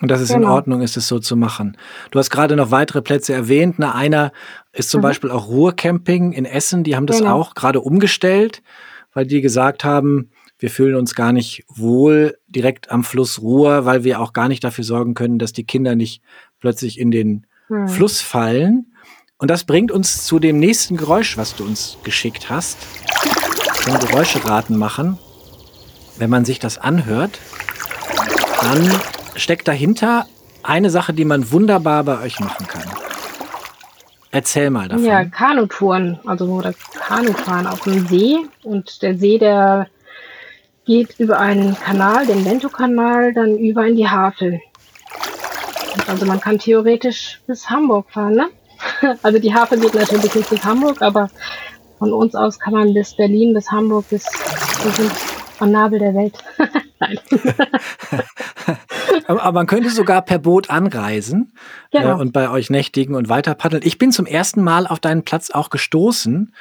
Und 0.00 0.10
dass 0.10 0.20
es 0.20 0.32
genau. 0.32 0.48
in 0.48 0.52
Ordnung 0.52 0.82
ist, 0.82 0.96
es 0.96 1.06
so 1.06 1.18
zu 1.18 1.36
machen. 1.36 1.76
Du 2.10 2.18
hast 2.18 2.30
gerade 2.30 2.56
noch 2.56 2.70
weitere 2.70 3.02
Plätze 3.02 3.34
erwähnt. 3.34 3.76
Na, 3.78 3.94
einer 3.94 4.32
ist 4.72 4.90
zum 4.90 5.00
mhm. 5.00 5.02
Beispiel 5.02 5.30
auch 5.30 5.48
Ruhrcamping 5.48 6.32
in 6.32 6.44
Essen. 6.44 6.82
Die 6.82 6.96
haben 6.96 7.06
das 7.06 7.18
genau. 7.18 7.38
auch 7.38 7.54
gerade 7.54 7.80
umgestellt, 7.80 8.62
weil 9.12 9.26
die 9.26 9.42
gesagt 9.42 9.84
haben, 9.84 10.30
wir 10.62 10.70
fühlen 10.70 10.94
uns 10.94 11.16
gar 11.16 11.32
nicht 11.32 11.64
wohl 11.68 12.38
direkt 12.46 12.92
am 12.92 13.02
Fluss 13.02 13.42
Ruhr, 13.42 13.84
weil 13.84 14.04
wir 14.04 14.20
auch 14.20 14.32
gar 14.32 14.46
nicht 14.46 14.62
dafür 14.62 14.84
sorgen 14.84 15.14
können, 15.14 15.40
dass 15.40 15.52
die 15.52 15.64
Kinder 15.64 15.96
nicht 15.96 16.22
plötzlich 16.60 17.00
in 17.00 17.10
den 17.10 17.48
hm. 17.66 17.88
Fluss 17.88 18.20
fallen. 18.20 18.94
Und 19.38 19.50
das 19.50 19.64
bringt 19.64 19.90
uns 19.90 20.24
zu 20.24 20.38
dem 20.38 20.60
nächsten 20.60 20.96
Geräusch, 20.96 21.36
was 21.36 21.56
du 21.56 21.64
uns 21.64 21.98
geschickt 22.04 22.48
hast. 22.48 22.78
Schon 23.82 23.98
Geräuscheraten 23.98 24.78
machen. 24.78 25.18
Wenn 26.16 26.30
man 26.30 26.44
sich 26.44 26.60
das 26.60 26.78
anhört, 26.78 27.40
dann 28.60 28.88
steckt 29.34 29.66
dahinter 29.66 30.26
eine 30.62 30.90
Sache, 30.90 31.12
die 31.12 31.24
man 31.24 31.50
wunderbar 31.50 32.04
bei 32.04 32.22
euch 32.22 32.38
machen 32.38 32.68
kann. 32.68 32.84
Erzähl 34.30 34.70
mal 34.70 34.88
davon. 34.88 35.04
Ja, 35.04 35.24
Kanutouren, 35.24 36.20
also 36.24 36.46
oder 36.46 36.72
Kanufahren 36.94 37.66
auf 37.66 37.80
dem 37.80 38.06
See. 38.06 38.36
Und 38.62 39.02
der 39.02 39.18
See, 39.18 39.38
der 39.38 39.88
geht 40.84 41.18
über 41.18 41.38
einen 41.38 41.78
Kanal, 41.78 42.26
den 42.26 42.44
Lento-Kanal, 42.44 43.32
dann 43.32 43.56
über 43.56 43.86
in 43.86 43.96
die 43.96 44.08
Havel. 44.08 44.60
Also 46.08 46.26
man 46.26 46.40
kann 46.40 46.58
theoretisch 46.58 47.40
bis 47.46 47.70
Hamburg 47.70 48.10
fahren, 48.10 48.34
ne? 48.34 48.48
Also 49.22 49.38
die 49.38 49.54
Havel 49.54 49.78
geht 49.78 49.94
natürlich 49.94 50.34
nicht 50.34 50.50
bis 50.50 50.64
Hamburg, 50.64 51.02
aber 51.02 51.30
von 51.98 52.12
uns 52.12 52.34
aus 52.34 52.58
kann 52.58 52.72
man 52.72 52.94
bis 52.94 53.14
Berlin, 53.14 53.54
bis 53.54 53.70
Hamburg, 53.70 54.08
bis, 54.08 54.24
wir 54.82 54.92
sind 54.92 55.12
am 55.60 55.70
Nabel 55.70 56.00
der 56.00 56.14
Welt. 56.14 56.36
Nein. 56.98 57.18
aber, 59.26 59.52
man 59.52 59.66
könnte 59.66 59.90
sogar 59.90 60.22
per 60.22 60.38
Boot 60.38 60.70
anreisen 60.70 61.52
Genau. 61.90 62.16
äh, 62.16 62.20
und 62.20 62.32
bei 62.32 62.50
euch 62.50 62.70
nächtigen 62.70 63.14
und 63.14 63.28
weiter 63.28 63.54
paddeln. 63.54 63.82
Ich 63.84 63.98
bin 63.98 64.12
zum 64.12 64.26
ersten 64.26 64.62
Mal 64.62 64.86
auf 64.86 65.00
deinen 65.00 65.22
Platz 65.22 65.50
auch 65.50 65.70
gestoßen 65.70 66.52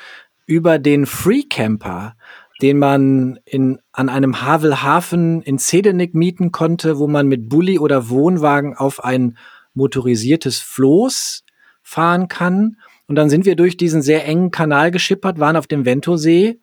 über 0.45 0.79
den 0.79 1.05
Free 1.05 1.43
Camper, 1.43 2.15
den 2.61 2.77
man 2.77 3.39
in, 3.45 3.79
an 3.91 4.09
einem 4.09 4.41
Havelhafen 4.41 5.41
in 5.41 5.57
Zedenik 5.57 6.13
mieten 6.13 6.51
konnte, 6.51 6.99
wo 6.99 7.07
man 7.07 7.27
mit 7.27 7.49
Bulli 7.49 7.79
oder 7.79 8.09
Wohnwagen 8.09 8.75
auf 8.75 9.03
ein 9.03 9.37
motorisiertes 9.73 10.59
Floß 10.59 11.43
fahren 11.81 12.27
kann. 12.27 12.77
Und 13.07 13.15
dann 13.15 13.29
sind 13.29 13.45
wir 13.45 13.55
durch 13.55 13.77
diesen 13.77 14.01
sehr 14.01 14.25
engen 14.25 14.51
Kanal 14.51 14.91
geschippert, 14.91 15.39
waren 15.39 15.55
auf 15.55 15.67
dem 15.67 15.85
Ventosee 15.85 16.59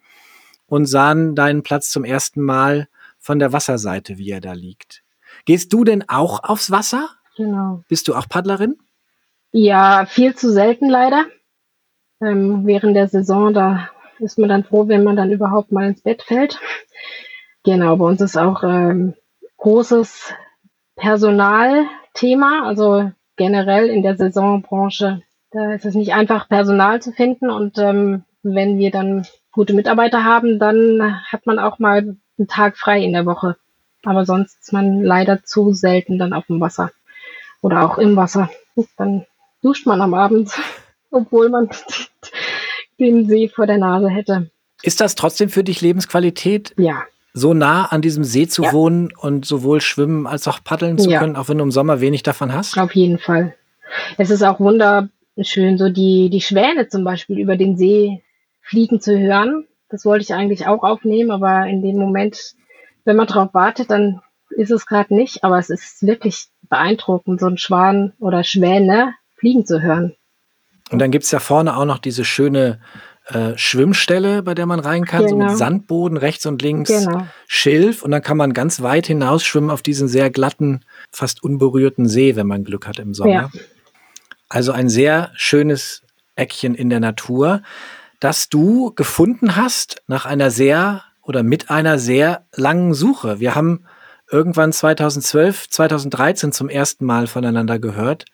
und 0.66 0.86
sahen 0.86 1.34
deinen 1.34 1.62
Platz 1.62 1.90
zum 1.90 2.04
ersten 2.04 2.42
Mal 2.42 2.88
von 3.18 3.38
der 3.38 3.52
Wasserseite, 3.52 4.18
wie 4.18 4.30
er 4.30 4.40
da 4.40 4.52
liegt. 4.52 5.02
Gehst 5.44 5.72
du 5.72 5.84
denn 5.84 6.08
auch 6.08 6.44
aufs 6.44 6.70
Wasser? 6.70 7.10
Genau. 7.36 7.82
Bist 7.88 8.08
du 8.08 8.14
auch 8.14 8.28
Paddlerin? 8.28 8.76
Ja, 9.50 10.06
viel 10.06 10.34
zu 10.34 10.52
selten 10.52 10.88
leider. 10.88 11.24
Ähm, 12.20 12.66
während 12.66 12.96
der 12.96 13.08
Saison, 13.08 13.54
da 13.54 13.90
ist 14.20 14.38
man 14.38 14.48
dann 14.48 14.64
froh, 14.64 14.88
wenn 14.88 15.04
man 15.04 15.16
dann 15.16 15.30
überhaupt 15.30 15.72
mal 15.72 15.88
ins 15.88 16.02
Bett 16.02 16.22
fällt. 16.22 16.58
Genau, 17.64 17.96
bei 17.96 18.04
uns 18.04 18.20
ist 18.20 18.36
auch 18.36 18.62
ähm, 18.62 19.14
großes 19.58 20.32
Personalthema, 20.96 22.64
also 22.64 23.10
generell 23.36 23.88
in 23.88 24.02
der 24.02 24.16
Saisonbranche. 24.16 25.22
Da 25.50 25.72
ist 25.72 25.84
es 25.84 25.94
nicht 25.94 26.14
einfach, 26.14 26.48
Personal 26.48 27.00
zu 27.00 27.12
finden 27.12 27.50
und 27.50 27.78
ähm, 27.78 28.24
wenn 28.42 28.78
wir 28.78 28.90
dann 28.90 29.26
gute 29.52 29.74
Mitarbeiter 29.74 30.24
haben, 30.24 30.58
dann 30.58 31.22
hat 31.26 31.46
man 31.46 31.58
auch 31.58 31.78
mal 31.78 32.16
einen 32.38 32.48
Tag 32.48 32.76
frei 32.76 33.02
in 33.02 33.12
der 33.12 33.26
Woche. 33.26 33.56
Aber 34.04 34.24
sonst 34.24 34.60
ist 34.60 34.72
man 34.72 35.02
leider 35.02 35.42
zu 35.42 35.72
selten 35.72 36.18
dann 36.18 36.32
auf 36.32 36.46
dem 36.46 36.60
Wasser 36.60 36.90
oder 37.60 37.82
auch 37.82 37.98
im 37.98 38.16
Wasser. 38.16 38.50
Dann 38.96 39.26
duscht 39.62 39.86
man 39.86 40.00
am 40.00 40.14
Abend, 40.14 40.52
obwohl 41.10 41.48
man 41.48 41.68
den 42.98 43.26
See 43.28 43.48
vor 43.48 43.66
der 43.66 43.78
Nase 43.78 44.08
hätte. 44.08 44.50
Ist 44.82 45.00
das 45.00 45.14
trotzdem 45.14 45.48
für 45.48 45.64
dich 45.64 45.80
Lebensqualität, 45.80 46.74
Ja, 46.76 47.02
so 47.34 47.54
nah 47.54 47.86
an 47.86 48.02
diesem 48.02 48.24
See 48.24 48.46
zu 48.48 48.62
Ja. 48.64 48.72
wohnen 48.72 49.10
und 49.16 49.44
sowohl 49.44 49.80
schwimmen 49.80 50.26
als 50.26 50.48
auch 50.48 50.62
paddeln 50.64 50.98
zu 50.98 51.10
Ja. 51.10 51.20
können, 51.20 51.36
auch 51.36 51.48
wenn 51.48 51.58
du 51.58 51.64
im 51.64 51.70
Sommer 51.70 52.00
wenig 52.00 52.22
davon 52.22 52.52
hast? 52.52 52.76
auf 52.78 52.94
jeden 52.94 53.18
Fall. 53.18 53.54
Es 54.18 54.30
ist 54.30 54.42
auch 54.42 54.60
wunderschön, 54.60 55.78
so 55.78 55.88
die, 55.88 56.30
die 56.30 56.40
Schwäne 56.40 56.88
zum 56.88 57.04
Beispiel 57.04 57.38
über 57.38 57.56
den 57.56 57.76
See 57.76 58.22
fliegen 58.62 59.00
zu 59.00 59.18
hören. 59.18 59.66
Das 59.88 60.04
wollte 60.04 60.22
ich 60.24 60.34
eigentlich 60.34 60.66
auch 60.66 60.82
aufnehmen, 60.82 61.30
aber 61.30 61.66
in 61.66 61.80
dem 61.82 61.96
Moment, 61.96 62.54
wenn 63.04 63.16
man 63.16 63.26
drauf 63.26 63.54
wartet, 63.54 63.90
dann 63.90 64.20
ist 64.50 64.70
es 64.70 64.86
gerade 64.86 65.14
nicht. 65.14 65.42
Aber 65.44 65.58
es 65.58 65.70
ist 65.70 66.02
wirklich 66.06 66.46
beeindruckend, 66.68 67.40
so 67.40 67.46
einen 67.46 67.56
Schwan 67.58 68.12
oder 68.18 68.44
Schwäne 68.44 69.14
fliegen 69.38 69.64
zu 69.64 69.80
hören. 69.80 70.14
Und 70.90 70.98
dann 71.00 71.10
gibt's 71.10 71.30
ja 71.30 71.38
vorne 71.38 71.76
auch 71.76 71.84
noch 71.84 71.98
diese 71.98 72.24
schöne 72.24 72.80
äh, 73.26 73.56
Schwimmstelle, 73.56 74.42
bei 74.42 74.54
der 74.54 74.64
man 74.66 74.80
rein 74.80 75.04
kann, 75.04 75.28
so 75.28 75.36
Genau. 75.36 75.50
mit 75.50 75.58
Sandboden 75.58 76.16
rechts 76.16 76.46
und 76.46 76.62
links, 76.62 76.88
Genau. 76.88 77.26
Schilf 77.46 78.02
und 78.02 78.10
dann 78.10 78.22
kann 78.22 78.38
man 78.38 78.54
ganz 78.54 78.80
weit 78.80 79.06
hinaus 79.06 79.44
schwimmen 79.44 79.70
auf 79.70 79.82
diesen 79.82 80.08
sehr 80.08 80.30
glatten, 80.30 80.80
fast 81.12 81.42
unberührten 81.42 82.08
See, 82.08 82.36
wenn 82.36 82.46
man 82.46 82.64
Glück 82.64 82.86
hat 82.86 82.98
im 82.98 83.12
Sommer. 83.12 83.30
Ja. 83.32 83.50
Also 84.48 84.72
ein 84.72 84.88
sehr 84.88 85.30
schönes 85.34 86.02
Eckchen 86.36 86.74
in 86.74 86.88
der 86.88 87.00
Natur, 87.00 87.62
das 88.18 88.48
du 88.48 88.92
gefunden 88.94 89.56
hast 89.56 90.02
nach 90.06 90.24
einer 90.24 90.50
sehr 90.50 91.02
oder 91.22 91.42
mit 91.42 91.70
einer 91.70 91.98
sehr 91.98 92.46
langen 92.56 92.94
Suche. 92.94 93.40
Wir 93.40 93.54
haben 93.54 93.84
irgendwann 94.30 94.72
2012, 94.72 95.68
2013 95.68 96.52
zum 96.52 96.70
ersten 96.70 97.04
Mal 97.04 97.26
voneinander 97.26 97.78
gehört. 97.78 98.24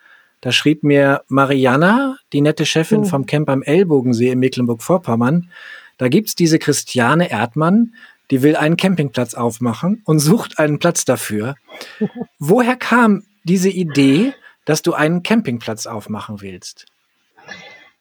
Da 0.45 0.53
schrieb 0.53 0.83
mir 0.85 1.23
Mariana, 1.29 2.19
die 2.35 2.43
nette 2.43 2.67
Chefin 2.67 3.01
Oh. 3.01 3.05
vom 3.05 3.25
Camp 3.25 3.49
am 3.49 3.63
Ellbogensee 3.63 4.29
in 4.31 4.39
Mecklenburg-Vorpommern, 4.41 5.49
da 5.97 6.09
gibt's 6.09 6.35
diese 6.35 6.59
Christiane 6.59 7.31
Erdmann, 7.31 7.95
die 8.31 8.43
will 8.43 8.55
einen 8.55 8.77
Campingplatz 8.77 9.33
aufmachen 9.33 10.03
und 10.05 10.19
sucht 10.19 10.59
einen 10.59 10.79
Platz 10.79 11.07
dafür. 11.07 11.55
Woher 12.39 12.77
kam 12.77 13.23
diese 13.45 13.71
Idee, 13.71 14.35
dass 14.67 14.83
du 14.83 14.93
einen 14.93 15.23
Campingplatz 15.23 15.87
aufmachen 15.87 16.43
willst? 16.43 16.85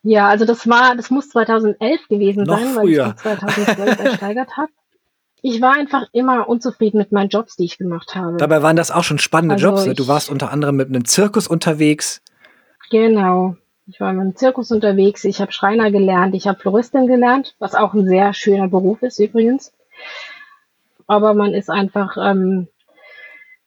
Ja, 0.01 0.27
also 0.27 0.43
das 0.43 0.67
war, 0.67 0.97
das 0.97 1.09
muss 1.11 1.29
2011 1.29 2.09
gewesen 2.09 2.43
Noch 2.43 2.59
sein, 2.59 2.75
weil 2.75 2.89
ich 2.89 2.97
mich 3.05 3.15
2012 3.15 3.99
ersteigert 4.03 4.57
habe. 4.57 4.71
Ich 5.41 5.61
war 5.61 5.75
einfach 5.77 6.07
immer 6.11 6.49
unzufrieden 6.49 6.97
mit 6.97 7.13
meinen 7.13 7.29
Jobs, 7.29 7.55
die 7.55 7.63
ich 7.65 7.77
gemacht 7.77 8.15
habe. 8.15 8.35
Dabei 8.37 8.61
waren 8.61 8.75
das 8.75 8.91
auch 8.91 9.03
schon 9.05 9.19
spannende 9.19 9.55
Also 9.55 9.67
Jobs. 9.67 9.85
Ne? 9.85 9.93
Du 9.93 10.03
ich- 10.03 10.09
warst 10.09 10.29
unter 10.29 10.51
anderem 10.51 10.75
mit 10.75 10.89
einem 10.89 11.05
Zirkus 11.05 11.47
unterwegs. 11.47 12.21
Genau. 12.93 13.55
Ich 13.87 13.99
war 13.99 14.11
im 14.11 14.35
Zirkus 14.35 14.69
unterwegs, 14.69 15.23
ich 15.23 15.41
habe 15.41 15.51
Schreiner 15.51 15.89
gelernt, 15.89 16.35
ich 16.35 16.47
habe 16.47 16.59
Floristin 16.59 17.07
gelernt, 17.07 17.55
was 17.57 17.73
auch 17.73 17.95
ein 17.95 18.07
sehr 18.07 18.35
schöner 18.35 18.67
Beruf 18.67 19.01
ist 19.01 19.17
übrigens. 19.17 19.73
Aber 21.07 21.33
man 21.33 21.55
ist 21.55 21.71
einfach 21.71 22.15
ähm, 22.17 22.67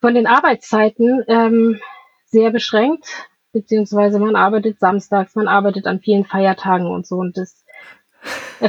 von 0.00 0.14
den 0.14 0.28
Arbeitszeiten 0.28 1.24
ähm, 1.26 1.80
sehr 2.26 2.52
beschränkt, 2.52 3.08
beziehungsweise 3.52 4.20
man 4.20 4.36
arbeitet 4.36 4.78
samstags, 4.78 5.34
man 5.34 5.48
arbeitet 5.48 5.88
an 5.88 5.98
vielen 5.98 6.24
Feiertagen 6.24 6.86
und 6.86 7.04
so. 7.04 7.16
Und 7.16 7.36
es 7.36 7.64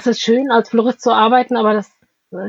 ist 0.07 0.19
schön, 0.19 0.49
als 0.49 0.71
Florist 0.71 1.01
zu 1.01 1.11
arbeiten, 1.11 1.55
aber 1.55 1.75
das, 1.75 1.91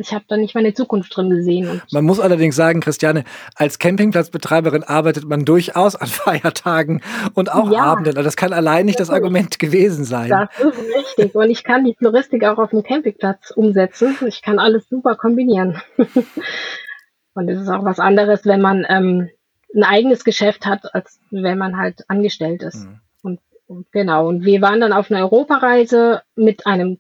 ich 0.01 0.13
habe 0.13 0.25
da 0.27 0.37
nicht 0.37 0.57
meine 0.57 0.75
Zukunft 0.75 1.17
drin 1.17 1.31
gesehen. 1.31 1.81
Man 1.93 2.05
muss 2.05 2.19
allerdings 2.19 2.57
sagen, 2.57 2.81
Christiane, 2.81 3.23
als 3.55 3.79
Campingplatzbetreiberin 3.79 4.83
arbeitet 4.83 5.25
man 5.25 5.45
durchaus 5.45 5.95
an 5.95 6.07
Feiertagen 6.09 7.01
und 7.35 7.53
auch 7.53 7.71
Ja. 7.71 7.85
Abenden. 7.85 8.17
Also 8.17 8.27
Das 8.27 8.37
kann 8.37 8.53
allein 8.53 8.87
nicht 8.87 8.99
das 8.99 9.11
Argument 9.11 9.59
gewesen 9.59 10.05
sein. 10.05 10.31
Das 10.31 10.49
ist 10.59 10.79
richtig. 10.97 11.35
Und 11.35 11.51
ich 11.51 11.63
kann 11.63 11.85
die 11.85 11.95
Floristik 11.95 12.45
auch 12.45 12.59
auf 12.59 12.71
dem 12.71 12.83
Campingplatz 12.83 13.53
umsetzen. 13.53 14.17
Ich 14.27 14.43
kann 14.43 14.59
alles 14.59 14.89
super 14.89 15.15
kombinieren. 15.15 15.81
Und 17.35 17.49
es 17.49 17.61
ist 17.61 17.69
auch 17.69 17.85
was 17.85 18.01
anderes, 18.01 18.45
wenn 18.47 18.61
man 18.61 18.85
ähm, 18.89 19.31
ein 19.75 19.85
eigenes 19.85 20.25
Geschäft 20.25 20.67
hat, 20.67 20.93
als 20.93 21.21
wenn 21.31 21.57
man 21.57 21.77
halt 21.77 22.05
angestellt 22.09 22.65
ist. 22.65 22.85
Mhm. 22.87 23.01
Und, 23.23 23.41
und 23.69 23.93
genau. 23.93 24.27
Und 24.29 24.45
wir 24.45 24.61
waren 24.61 24.81
dann 24.81 24.93
auf 24.93 25.09
einer 25.09 25.21
Europareise 25.23 26.23
mit 26.35 26.67
einem, 26.67 26.99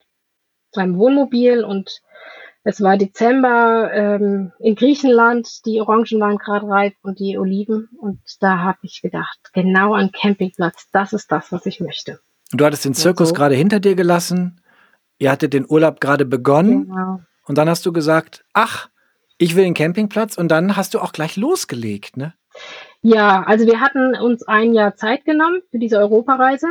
einem 0.76 0.96
Wohnmobil 0.96 1.64
und 1.64 2.02
es 2.64 2.82
war 2.82 2.96
Dezember 2.96 3.90
ähm, 3.92 4.52
in 4.58 4.74
Griechenland. 4.74 5.64
Die 5.64 5.80
Orangen 5.80 6.20
waren 6.20 6.38
gerade 6.38 6.66
reif 6.66 6.94
und 7.02 7.18
die 7.18 7.38
Oliven. 7.38 7.88
Und 8.00 8.20
da 8.40 8.58
habe 8.58 8.78
ich 8.82 9.00
gedacht, 9.00 9.38
genau 9.52 9.94
an 9.94 10.12
Campingplatz, 10.12 10.88
das 10.92 11.12
ist 11.12 11.30
das, 11.32 11.52
was 11.52 11.66
ich 11.66 11.80
möchte. 11.80 12.20
Du 12.52 12.64
hattest 12.64 12.84
den 12.84 12.94
Zirkus 12.94 13.28
so. 13.28 13.34
gerade 13.34 13.54
hinter 13.54 13.80
dir 13.80 13.94
gelassen. 13.94 14.60
Ihr 15.18 15.30
hattet 15.30 15.52
den 15.52 15.66
Urlaub 15.68 16.00
gerade 16.00 16.24
begonnen. 16.24 16.88
Genau. 16.88 17.20
Und 17.46 17.58
dann 17.58 17.68
hast 17.68 17.86
du 17.86 17.92
gesagt, 17.92 18.44
ach, 18.52 18.88
ich 19.38 19.56
will 19.56 19.64
den 19.64 19.74
Campingplatz. 19.74 20.36
Und 20.36 20.48
dann 20.48 20.76
hast 20.76 20.94
du 20.94 21.00
auch 21.00 21.12
gleich 21.12 21.36
losgelegt, 21.36 22.16
ne? 22.16 22.34
Ja, 23.02 23.44
also 23.44 23.66
wir 23.66 23.80
hatten 23.80 24.16
uns 24.16 24.42
ein 24.46 24.74
Jahr 24.74 24.96
Zeit 24.96 25.24
genommen 25.24 25.62
für 25.70 25.78
diese 25.78 25.98
Europareise 25.98 26.66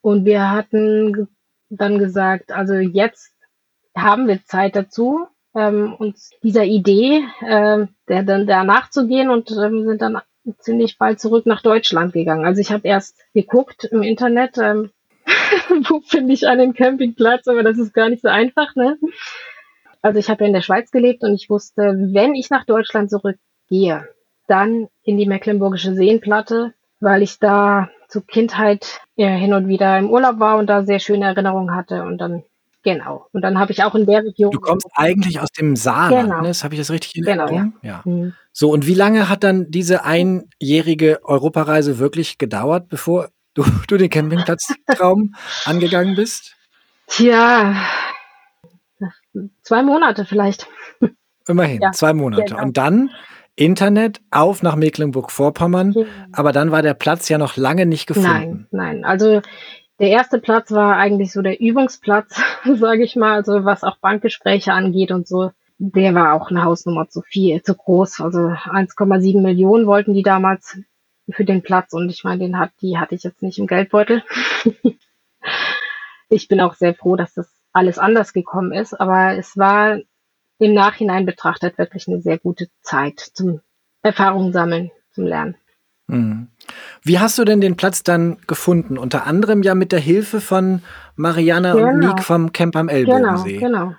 und 0.00 0.24
wir 0.24 0.50
hatten 0.50 1.28
dann 1.70 1.98
gesagt, 1.98 2.50
also 2.52 2.74
jetzt 2.74 3.33
haben 3.94 4.26
wir 4.26 4.44
Zeit 4.44 4.76
dazu, 4.76 5.26
ähm, 5.54 5.94
uns 5.94 6.30
dieser 6.42 6.64
Idee 6.64 7.24
ähm, 7.46 7.88
der, 8.08 8.22
dann 8.24 8.46
da 8.46 8.64
nachzugehen 8.64 9.30
und 9.30 9.50
ähm, 9.52 9.84
sind 9.84 10.02
dann 10.02 10.20
ziemlich 10.58 10.98
bald 10.98 11.20
zurück 11.20 11.46
nach 11.46 11.62
Deutschland 11.62 12.12
gegangen. 12.12 12.44
Also 12.44 12.60
ich 12.60 12.70
habe 12.72 12.86
erst 12.86 13.18
geguckt 13.32 13.84
im 13.84 14.02
Internet, 14.02 14.58
ähm, 14.58 14.90
wo 15.88 16.00
finde 16.00 16.34
ich 16.34 16.46
einen 16.46 16.74
Campingplatz, 16.74 17.46
aber 17.48 17.62
das 17.62 17.78
ist 17.78 17.94
gar 17.94 18.08
nicht 18.08 18.22
so 18.22 18.28
einfach, 18.28 18.74
ne? 18.74 18.98
Also 20.02 20.18
ich 20.18 20.28
habe 20.28 20.44
ja 20.44 20.48
in 20.48 20.52
der 20.52 20.60
Schweiz 20.60 20.90
gelebt 20.90 21.22
und 21.22 21.32
ich 21.32 21.48
wusste, 21.48 21.82
wenn 22.12 22.34
ich 22.34 22.50
nach 22.50 22.66
Deutschland 22.66 23.08
zurückgehe, 23.08 24.06
dann 24.46 24.88
in 25.02 25.16
die 25.16 25.26
Mecklenburgische 25.26 25.94
Seenplatte, 25.94 26.74
weil 27.00 27.22
ich 27.22 27.38
da 27.38 27.88
zur 28.08 28.26
Kindheit 28.26 29.00
ja, 29.16 29.28
hin 29.28 29.54
und 29.54 29.66
wieder 29.66 29.98
im 29.98 30.10
Urlaub 30.10 30.40
war 30.40 30.58
und 30.58 30.66
da 30.66 30.84
sehr 30.84 30.98
schöne 30.98 31.24
Erinnerungen 31.24 31.74
hatte 31.74 32.02
und 32.02 32.18
dann 32.18 32.42
genau 32.84 33.26
und 33.32 33.42
dann 33.42 33.58
habe 33.58 33.72
ich 33.72 33.82
auch 33.82 33.94
in 33.96 34.06
der 34.06 34.22
Region 34.22 34.50
Du 34.52 34.60
kommst 34.60 34.86
eigentlich 34.94 35.40
aus 35.40 35.50
dem 35.50 35.74
Saarland, 35.74 36.28
Genau. 36.28 36.42
ne? 36.42 36.48
Das 36.48 36.62
habe 36.62 36.74
ich 36.74 36.80
das 36.80 36.90
richtig 36.90 37.16
in 37.16 37.24
Genau, 37.24 37.44
Erinnerung? 37.46 37.72
Ja. 37.82 38.04
Hm. 38.04 38.34
So, 38.52 38.70
und 38.70 38.86
wie 38.86 38.94
lange 38.94 39.28
hat 39.28 39.42
dann 39.42 39.70
diese 39.70 40.04
einjährige 40.04 41.20
Europareise 41.24 41.98
wirklich 41.98 42.38
gedauert, 42.38 42.88
bevor 42.88 43.30
du, 43.54 43.64
du 43.88 43.96
den 43.96 44.10
Campingplatztraum 44.10 45.34
angegangen 45.64 46.14
bist? 46.14 46.54
Tja, 47.08 47.74
zwei 49.62 49.82
Monate 49.82 50.24
vielleicht. 50.24 50.66
Immerhin, 51.46 51.80
Ja, 51.82 51.90
zwei 51.92 52.12
Monate. 52.14 52.44
genau. 52.44 52.62
Und 52.62 52.76
dann 52.76 53.10
Internet 53.56 54.20
auf 54.30 54.62
nach 54.62 54.74
Mecklenburg-Vorpommern. 54.76 55.94
Aber 56.32 56.52
dann 56.52 56.70
war 56.70 56.82
der 56.82 56.94
Platz 56.94 57.28
ja 57.28 57.38
noch 57.38 57.56
lange 57.56 57.86
nicht 57.86 58.08
Nein, 58.10 58.22
gefunden. 58.24 58.66
nein. 58.70 59.04
Also 59.04 59.42
der 60.00 60.08
erste 60.08 60.38
Platz 60.38 60.70
war 60.72 60.96
eigentlich 60.96 61.32
so 61.32 61.42
der 61.42 61.60
Übungsplatz, 61.60 62.40
sage 62.64 63.04
ich 63.04 63.16
mal, 63.16 63.34
also 63.34 63.64
was 63.64 63.84
auch 63.84 63.98
Bankgespräche 63.98 64.72
angeht 64.72 65.10
und 65.10 65.28
so. 65.28 65.50
der 65.78 66.14
war 66.14 66.34
auch 66.34 66.50
eine 66.50 66.64
Hausnummer 66.64 67.08
zu 67.08 67.22
viel, 67.22 67.62
zu 67.62 67.74
groß. 67.74 68.20
Also 68.20 68.38
1,7 68.38 69.40
Millionen 69.40 69.86
wollten 69.86 70.14
die 70.14 70.22
damals 70.22 70.78
für 71.30 71.44
den 71.44 71.62
Platz 71.62 71.92
und 71.92 72.10
ich 72.10 72.24
meine, 72.24 72.40
den 72.40 72.58
hat, 72.58 72.72
die 72.82 72.98
hatte 72.98 73.14
ich 73.14 73.22
jetzt 73.22 73.42
nicht 73.42 73.58
im 73.58 73.66
Geldbeutel. 73.66 74.22
ich 76.28 76.48
bin 76.48 76.60
auch 76.60 76.74
sehr 76.74 76.94
froh, 76.94 77.16
dass 77.16 77.34
das 77.34 77.50
alles 77.72 77.98
anders 77.98 78.32
gekommen 78.32 78.72
ist, 78.72 78.94
aber 78.94 79.36
es 79.36 79.56
war 79.56 79.98
im 80.58 80.74
Nachhinein 80.74 81.26
betrachtet 81.26 81.78
wirklich 81.78 82.06
eine 82.08 82.20
sehr 82.20 82.38
gute 82.38 82.68
Zeit 82.82 83.18
zum 83.18 83.60
Erfahrung 84.02 84.52
sammeln, 84.52 84.90
zum 85.12 85.26
Lernen. 85.26 85.56
Mhm. 86.06 86.48
Wie 87.02 87.18
hast 87.18 87.38
du 87.38 87.44
denn 87.44 87.60
den 87.60 87.76
Platz 87.76 88.02
dann 88.02 88.38
gefunden? 88.46 88.98
Unter 88.98 89.26
anderem 89.26 89.62
ja 89.62 89.74
mit 89.74 89.92
der 89.92 90.00
Hilfe 90.00 90.40
von 90.40 90.82
Mariana 91.16 91.74
genau. 91.74 91.88
und 91.88 91.98
Nick 91.98 92.22
vom 92.22 92.52
Camp 92.52 92.76
am 92.76 92.88
Ellbogensee. 92.88 93.58
Genau, 93.58 93.86
genau. 93.86 93.94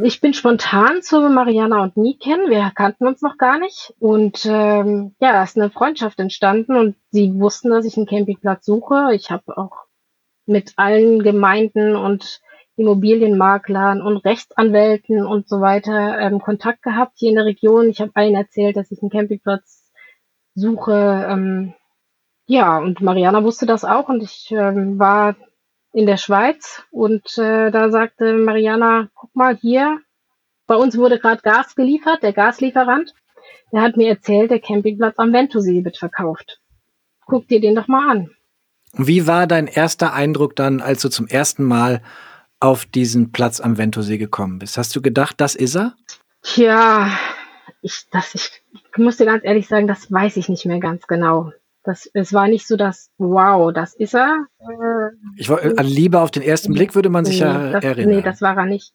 Ich 0.00 0.20
bin 0.20 0.32
spontan 0.32 1.02
zu 1.02 1.20
Mariana 1.28 1.82
und 1.82 1.96
Nick 1.96 2.20
kennen. 2.20 2.50
Wir 2.50 2.70
kannten 2.74 3.06
uns 3.06 3.20
noch 3.20 3.36
gar 3.36 3.58
nicht. 3.58 3.94
Und 3.98 4.46
ähm, 4.46 5.16
ja, 5.20 5.32
da 5.32 5.42
ist 5.42 5.56
eine 5.56 5.70
Freundschaft 5.70 6.20
entstanden 6.20 6.76
und 6.76 6.94
sie 7.10 7.34
wussten, 7.34 7.70
dass 7.70 7.84
ich 7.84 7.96
einen 7.96 8.06
Campingplatz 8.06 8.64
suche. 8.64 9.10
Ich 9.12 9.30
habe 9.30 9.58
auch 9.58 9.86
mit 10.46 10.74
allen 10.76 11.22
Gemeinden 11.22 11.96
und 11.96 12.40
Immobilienmaklern 12.76 14.00
und 14.00 14.18
Rechtsanwälten 14.18 15.26
und 15.26 15.48
so 15.48 15.60
weiter 15.60 16.18
ähm, 16.20 16.38
Kontakt 16.38 16.82
gehabt 16.82 17.14
hier 17.16 17.30
in 17.30 17.34
der 17.34 17.44
Region. 17.44 17.90
Ich 17.90 18.00
habe 18.00 18.12
allen 18.14 18.36
erzählt, 18.36 18.76
dass 18.76 18.92
ich 18.92 19.02
einen 19.02 19.10
Campingplatz 19.10 19.77
suche. 20.58 21.26
Ähm, 21.28 21.74
ja, 22.46 22.78
und 22.78 23.00
Mariana 23.00 23.44
wusste 23.44 23.66
das 23.66 23.84
auch 23.84 24.08
und 24.08 24.22
ich 24.22 24.50
ähm, 24.50 24.98
war 24.98 25.36
in 25.92 26.06
der 26.06 26.16
Schweiz 26.16 26.82
und 26.90 27.38
äh, 27.38 27.70
da 27.70 27.90
sagte 27.90 28.34
Mariana, 28.34 29.08
guck 29.14 29.34
mal 29.34 29.56
hier, 29.56 30.00
bei 30.66 30.76
uns 30.76 30.96
wurde 30.96 31.18
gerade 31.18 31.42
Gas 31.42 31.74
geliefert, 31.74 32.22
der 32.22 32.32
Gaslieferant, 32.32 33.14
der 33.72 33.82
hat 33.82 33.96
mir 33.96 34.08
erzählt, 34.08 34.50
der 34.50 34.60
Campingplatz 34.60 35.18
am 35.18 35.32
Ventosee 35.32 35.84
wird 35.84 35.98
verkauft. 35.98 36.60
Guck 37.26 37.48
dir 37.48 37.60
den 37.60 37.74
doch 37.74 37.88
mal 37.88 38.10
an. 38.10 38.30
Wie 38.94 39.26
war 39.26 39.46
dein 39.46 39.66
erster 39.66 40.14
Eindruck 40.14 40.56
dann, 40.56 40.80
als 40.80 41.02
du 41.02 41.08
zum 41.08 41.26
ersten 41.26 41.64
Mal 41.64 42.02
auf 42.60 42.86
diesen 42.86 43.32
Platz 43.32 43.60
am 43.60 43.76
Ventosee 43.76 44.18
gekommen 44.18 44.58
bist? 44.58 44.78
Hast 44.78 44.96
du 44.96 45.02
gedacht, 45.02 45.34
das 45.38 45.54
ist 45.54 45.76
er? 45.76 45.94
Tja, 46.42 47.10
ich, 47.88 48.06
das, 48.10 48.34
ich, 48.34 48.62
ich 48.72 48.98
muss 48.98 49.16
dir 49.16 49.26
ganz 49.26 49.44
ehrlich 49.44 49.66
sagen, 49.66 49.86
das 49.86 50.12
weiß 50.12 50.36
ich 50.36 50.48
nicht 50.48 50.66
mehr 50.66 50.78
ganz 50.78 51.06
genau. 51.06 51.52
Das, 51.84 52.10
es 52.12 52.32
war 52.34 52.48
nicht 52.48 52.66
so, 52.66 52.76
dass, 52.76 53.10
wow, 53.16 53.72
das 53.72 53.94
ist 53.94 54.14
er. 54.14 54.46
Äh, 54.60 55.16
ich 55.36 55.48
war, 55.48 55.62
an 55.62 55.86
Liebe 55.86 56.20
auf 56.20 56.30
den 56.30 56.42
ersten 56.42 56.74
Blick 56.74 56.94
würde 56.94 57.08
man 57.08 57.24
sich 57.24 57.40
nee, 57.40 57.46
ja 57.46 57.72
das, 57.72 57.84
erinnern. 57.84 58.16
Nee, 58.16 58.22
das 58.22 58.42
war 58.42 58.56
er 58.56 58.66
nicht. 58.66 58.92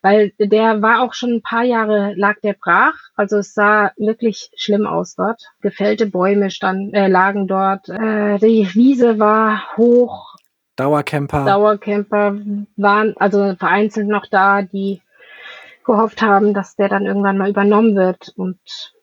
Weil 0.00 0.32
der 0.38 0.82
war 0.82 1.02
auch 1.02 1.14
schon 1.14 1.34
ein 1.34 1.42
paar 1.42 1.62
Jahre, 1.62 2.14
lag 2.16 2.40
der 2.42 2.54
brach. 2.54 2.94
Also 3.14 3.38
es 3.38 3.54
sah 3.54 3.92
wirklich 3.96 4.50
schlimm 4.56 4.86
aus 4.86 5.14
dort. 5.14 5.40
Gefällte 5.60 6.06
Bäume 6.06 6.50
standen, 6.50 6.92
äh, 6.94 7.08
lagen 7.08 7.46
dort. 7.46 7.88
Äh, 7.88 8.38
die 8.38 8.68
Wiese 8.74 9.18
war 9.18 9.76
hoch. 9.76 10.36
Dauercamper. 10.76 11.44
Dauercamper 11.44 12.36
waren 12.76 13.14
also 13.18 13.54
vereinzelt 13.56 14.08
noch 14.08 14.26
da, 14.26 14.62
die 14.62 15.00
gehofft 15.84 16.22
haben, 16.22 16.54
dass 16.54 16.76
der 16.76 16.88
dann 16.88 17.06
irgendwann 17.06 17.38
mal 17.38 17.50
übernommen 17.50 17.96
wird. 17.96 18.32
Und 18.36 18.58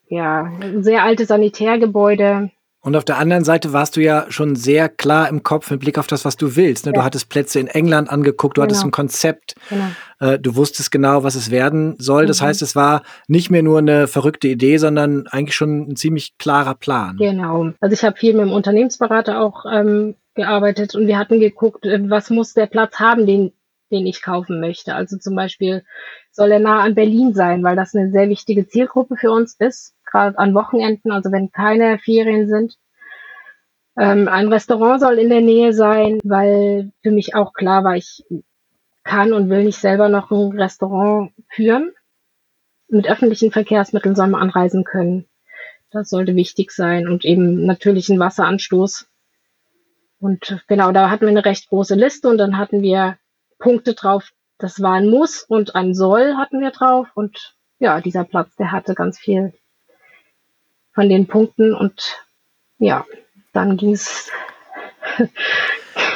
ja, 0.08 0.52
sehr 0.80 1.04
alte 1.04 1.26
Sanitärgebäude. 1.26 2.52
Und 2.82 2.96
auf 2.96 3.04
der 3.04 3.18
anderen 3.18 3.44
Seite 3.44 3.74
warst 3.74 3.98
du 3.98 4.02
ja 4.02 4.26
schon 4.30 4.56
sehr 4.56 4.88
klar 4.88 5.28
im 5.28 5.44
Kopf 5.44 5.70
mit 5.70 5.82
Blick 5.82 5.98
auf 5.98 6.08
das, 6.08 6.24
was 6.24 6.38
du 6.38 6.56
willst. 6.56 6.86
Ne? 6.86 6.94
Ja. 6.94 7.00
Du 7.00 7.04
hattest 7.04 7.30
Plätze 7.30 7.60
in 7.60 7.68
England 7.68 8.10
angeguckt, 8.10 8.56
du 8.56 8.62
genau. 8.62 8.70
hattest 8.72 8.86
ein 8.86 8.92
Konzept, 8.92 9.56
genau. 9.68 9.88
äh, 10.20 10.40
du 10.40 10.56
wusstest 10.56 10.90
genau, 10.90 11.24
was 11.24 11.36
es 11.36 11.52
werden 11.52 11.96
soll. 12.00 12.26
Das 12.26 12.40
mhm. 12.40 12.46
heißt, 12.46 12.62
es 12.62 12.78
war 12.78 13.04
nicht 13.28 13.52
mehr 13.52 13.64
nur 13.64 13.80
eine 13.80 14.08
verrückte 14.08 14.48
Idee, 14.48 14.78
sondern 14.78 15.28
eigentlich 15.28 15.56
schon 15.56 15.90
ein 15.90 15.96
ziemlich 15.98 16.38
klarer 16.38 16.74
Plan. 16.74 17.18
Genau. 17.18 17.72
Also 17.82 17.94
ich 17.94 18.04
habe 18.06 18.16
viel 18.16 18.34
mit 18.34 18.44
dem 18.44 18.54
Unternehmensberater 18.54 19.42
auch 19.42 19.66
ähm, 19.70 20.16
gearbeitet 20.36 20.96
und 20.96 21.06
wir 21.06 21.18
hatten 21.18 21.42
geguckt, 21.42 21.86
äh, 21.86 22.10
was 22.10 22.30
muss 22.30 22.54
der 22.54 22.68
Platz 22.68 22.98
haben, 22.98 23.26
den 23.26 23.52
den 23.92 24.06
ich 24.06 24.22
kaufen 24.22 24.60
möchte. 24.60 24.96
Also 24.96 25.18
zum 25.18 25.36
Beispiel 25.36 25.84
soll 26.32 26.52
er 26.52 26.60
nah 26.60 26.82
an 26.82 26.96
Berlin 26.96 27.34
sein, 27.34 27.64
weil 27.64 27.76
das 27.76 27.96
eine 27.96 28.12
sehr 28.12 28.30
wichtige 28.30 28.68
Zielgruppe 28.68 29.16
für 29.16 29.32
uns 29.32 29.56
ist, 29.60 29.96
gerade 30.06 30.38
an 30.38 30.54
Wochenenden, 30.54 31.12
also 31.12 31.32
wenn 31.32 31.52
keine 31.52 32.00
Ferien 32.00 32.48
sind. 32.48 32.78
Ähm, 33.98 34.28
ein 34.28 34.48
Restaurant 34.48 35.02
soll 35.02 35.20
in 35.20 35.30
der 35.30 35.42
Nähe 35.42 35.74
sein, 35.74 36.20
weil 36.24 36.92
für 37.02 37.12
mich 37.12 37.36
auch 37.36 37.54
klar 37.54 37.84
war, 37.84 37.96
ich 37.96 38.24
kann 39.04 39.34
und 39.34 39.50
will 39.50 39.64
nicht 39.64 39.80
selber 39.80 40.08
noch 40.10 40.32
ein 40.32 40.52
Restaurant 40.52 41.32
führen. 41.50 41.92
Mit 42.88 43.10
öffentlichen 43.10 43.52
Verkehrsmitteln 43.52 44.16
soll 44.16 44.28
man 44.28 44.42
anreisen 44.42 44.84
können. 44.84 45.26
Das 45.92 46.10
sollte 46.10 46.36
wichtig 46.36 46.72
sein 46.72 47.08
und 47.08 47.26
eben 47.26 47.66
natürlich 47.66 48.10
ein 48.10 48.20
Wasseranstoß. 48.20 49.08
Und 50.20 50.64
genau, 50.68 50.92
da 50.92 51.10
hatten 51.10 51.22
wir 51.22 51.30
eine 51.30 51.46
recht 51.46 51.70
große 51.70 51.96
Liste 51.96 52.30
und 52.30 52.38
dann 52.38 52.58
hatten 52.58 52.82
wir 52.82 53.18
Punkte 53.60 53.94
drauf. 53.94 54.30
Das 54.58 54.82
war 54.82 54.94
ein 54.94 55.10
Muss 55.10 55.44
und 55.44 55.76
ein 55.76 55.94
Soll 55.94 56.36
hatten 56.36 56.60
wir 56.60 56.72
drauf. 56.72 57.08
Und 57.16 57.56
ja, 57.78 58.02
dieser 58.02 58.24
Platz, 58.24 58.56
der 58.56 58.72
hatte 58.72 58.96
ganz 58.96 59.20
viel 59.20 59.54
von 60.94 61.08
den 61.08 61.28
Punkten 61.28 61.74
und 61.74 62.18
ja, 62.78 63.06
dann 63.54 63.78
ging 63.78 63.94
es. 63.94 64.30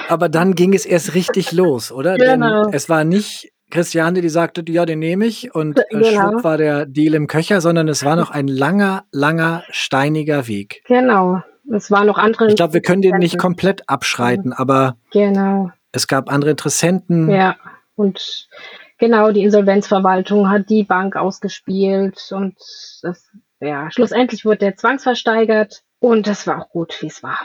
Aber 0.09 0.27
dann 0.27 0.55
ging 0.55 0.73
es 0.73 0.85
erst 0.85 1.15
richtig 1.15 1.51
los, 1.51 1.91
oder? 1.91 2.17
Genau. 2.17 2.65
Denn 2.65 2.73
es 2.73 2.89
war 2.89 3.03
nicht 3.03 3.53
Christiane, 3.69 4.21
die 4.21 4.29
sagte, 4.29 4.63
ja, 4.67 4.85
den 4.85 4.99
nehme 4.99 5.25
ich 5.25 5.55
und 5.55 5.79
äh, 5.79 5.83
genau. 5.89 6.05
schwupp 6.05 6.43
war 6.43 6.57
der 6.57 6.85
Deal 6.85 7.15
im 7.15 7.27
Köcher, 7.27 7.61
sondern 7.61 7.87
es 7.87 8.05
war 8.05 8.15
noch 8.15 8.29
ein 8.29 8.47
langer, 8.47 9.05
langer, 9.11 9.63
steiniger 9.69 10.47
Weg. 10.47 10.83
Genau. 10.85 11.41
Es 11.71 11.89
war 11.89 12.03
noch 12.03 12.17
andere. 12.17 12.49
Ich 12.49 12.55
glaube, 12.55 12.73
wir 12.73 12.81
können 12.81 13.01
den 13.01 13.17
nicht 13.17 13.39
komplett 13.39 13.87
abschreiten, 13.87 14.53
aber 14.53 14.97
genau. 15.11 15.71
Es 15.93 16.07
gab 16.07 16.29
andere 16.29 16.51
Interessenten. 16.51 17.29
Ja, 17.29 17.55
und 17.95 18.49
genau, 18.97 19.31
die 19.31 19.43
Insolvenzverwaltung 19.43 20.49
hat 20.49 20.69
die 20.69 20.83
Bank 20.83 21.15
ausgespielt 21.15 22.31
und 22.31 22.55
das, 23.03 23.31
ja, 23.59 23.89
schlussendlich 23.91 24.43
wurde 24.43 24.57
der 24.57 24.75
zwangsversteigert 24.75 25.83
und 25.99 26.27
das 26.27 26.47
war 26.47 26.61
auch 26.61 26.69
gut, 26.69 26.97
wie 27.01 27.07
es 27.07 27.23
war. 27.23 27.39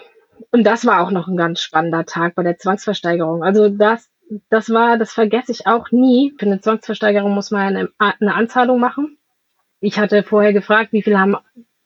Und 0.51 0.65
das 0.65 0.87
war 0.87 1.03
auch 1.03 1.11
noch 1.11 1.29
ein 1.29 1.37
ganz 1.37 1.61
spannender 1.61 2.07
Tag 2.07 2.35
bei 2.35 2.43
der 2.43 2.57
Zwangsversteigerung. 2.57 3.45
Also 3.45 3.69
das, 3.69 4.09
das 4.49 4.71
war, 4.71 4.97
das 4.97 5.13
vergesse 5.13 5.53
ich 5.53 5.67
auch 5.67 5.91
nie. 5.91 6.35
Für 6.39 6.47
eine 6.47 6.61
Zwangsversteigerung 6.61 7.35
muss 7.35 7.51
man 7.51 7.77
eine, 7.77 7.89
eine 7.99 8.35
Anzahlung 8.35 8.81
machen. 8.81 9.19
Ich 9.81 9.99
hatte 9.99 10.23
vorher 10.23 10.55
gefragt, 10.55 10.93
wie 10.93 11.03
viele 11.03 11.21
haben 11.21 11.37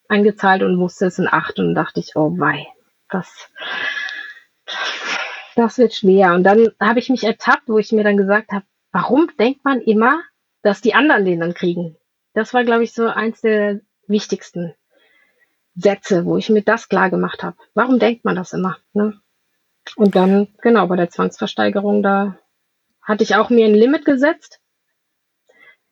eingezahlt 0.08 0.62
und 0.62 0.78
wusste 0.78 1.06
es 1.06 1.16
sind 1.16 1.28
acht 1.28 1.58
und 1.58 1.74
dachte 1.74 1.98
ich, 1.98 2.12
oh 2.14 2.38
wei, 2.38 2.68
das, 3.10 3.50
das 5.56 5.78
wird 5.78 5.94
schwer. 5.94 6.34
Und 6.34 6.44
dann 6.44 6.70
habe 6.80 6.98
ich 6.98 7.08
mich 7.08 7.24
ertappt, 7.24 7.68
wo 7.68 7.78
ich 7.78 7.92
mir 7.92 8.04
dann 8.04 8.16
gesagt 8.16 8.52
habe, 8.52 8.64
warum 8.92 9.28
denkt 9.38 9.64
man 9.64 9.80
immer, 9.80 10.22
dass 10.62 10.80
die 10.80 10.94
anderen 10.94 11.24
den 11.24 11.40
dann 11.40 11.54
kriegen? 11.54 11.96
Das 12.34 12.54
war, 12.54 12.64
glaube 12.64 12.84
ich, 12.84 12.92
so 12.92 13.06
eins 13.06 13.40
der 13.40 13.80
wichtigsten 14.06 14.74
Sätze, 15.74 16.24
wo 16.24 16.36
ich 16.36 16.50
mir 16.50 16.62
das 16.62 16.88
klar 16.88 17.10
gemacht 17.10 17.42
habe. 17.42 17.56
Warum 17.74 17.98
denkt 17.98 18.24
man 18.24 18.36
das 18.36 18.52
immer? 18.52 18.78
Ne? 18.92 19.20
Und 19.96 20.14
dann, 20.14 20.48
genau, 20.62 20.86
bei 20.86 20.96
der 20.96 21.10
Zwangsversteigerung, 21.10 22.02
da 22.02 22.38
hatte 23.02 23.24
ich 23.24 23.34
auch 23.34 23.50
mir 23.50 23.66
ein 23.66 23.74
Limit 23.74 24.04
gesetzt 24.04 24.62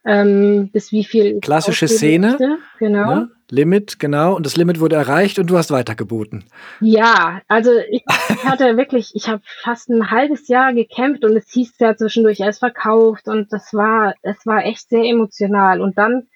ähm, 0.04 0.70
bis 0.72 0.92
wie 0.92 1.04
viel. 1.04 1.40
Klassische 1.40 1.88
Szene. 1.88 2.58
Genau. 2.78 3.14
Ne? 3.14 3.30
Limit, 3.50 3.98
genau. 3.98 4.34
Und 4.34 4.46
das 4.46 4.56
Limit 4.56 4.80
wurde 4.80 4.96
erreicht 4.96 5.38
und 5.38 5.48
du 5.48 5.56
hast 5.56 5.70
weitergeboten. 5.70 6.44
Ja, 6.80 7.40
also 7.48 7.72
ich 7.90 8.04
hatte 8.44 8.76
wirklich, 8.76 9.12
ich 9.14 9.28
habe 9.28 9.42
fast 9.62 9.88
ein 9.88 10.10
halbes 10.10 10.48
Jahr 10.48 10.72
gekämpft 10.72 11.24
und 11.24 11.36
es 11.36 11.50
hieß 11.50 11.74
ja 11.78 11.96
zwischendurch, 11.96 12.40
er 12.40 12.50
ist 12.50 12.58
verkauft 12.58 13.28
und 13.28 13.52
das 13.52 13.72
war, 13.74 14.14
es 14.22 14.46
war 14.46 14.64
echt 14.64 14.88
sehr 14.88 15.04
emotional. 15.04 15.80
Und 15.80 15.98
dann 15.98 16.28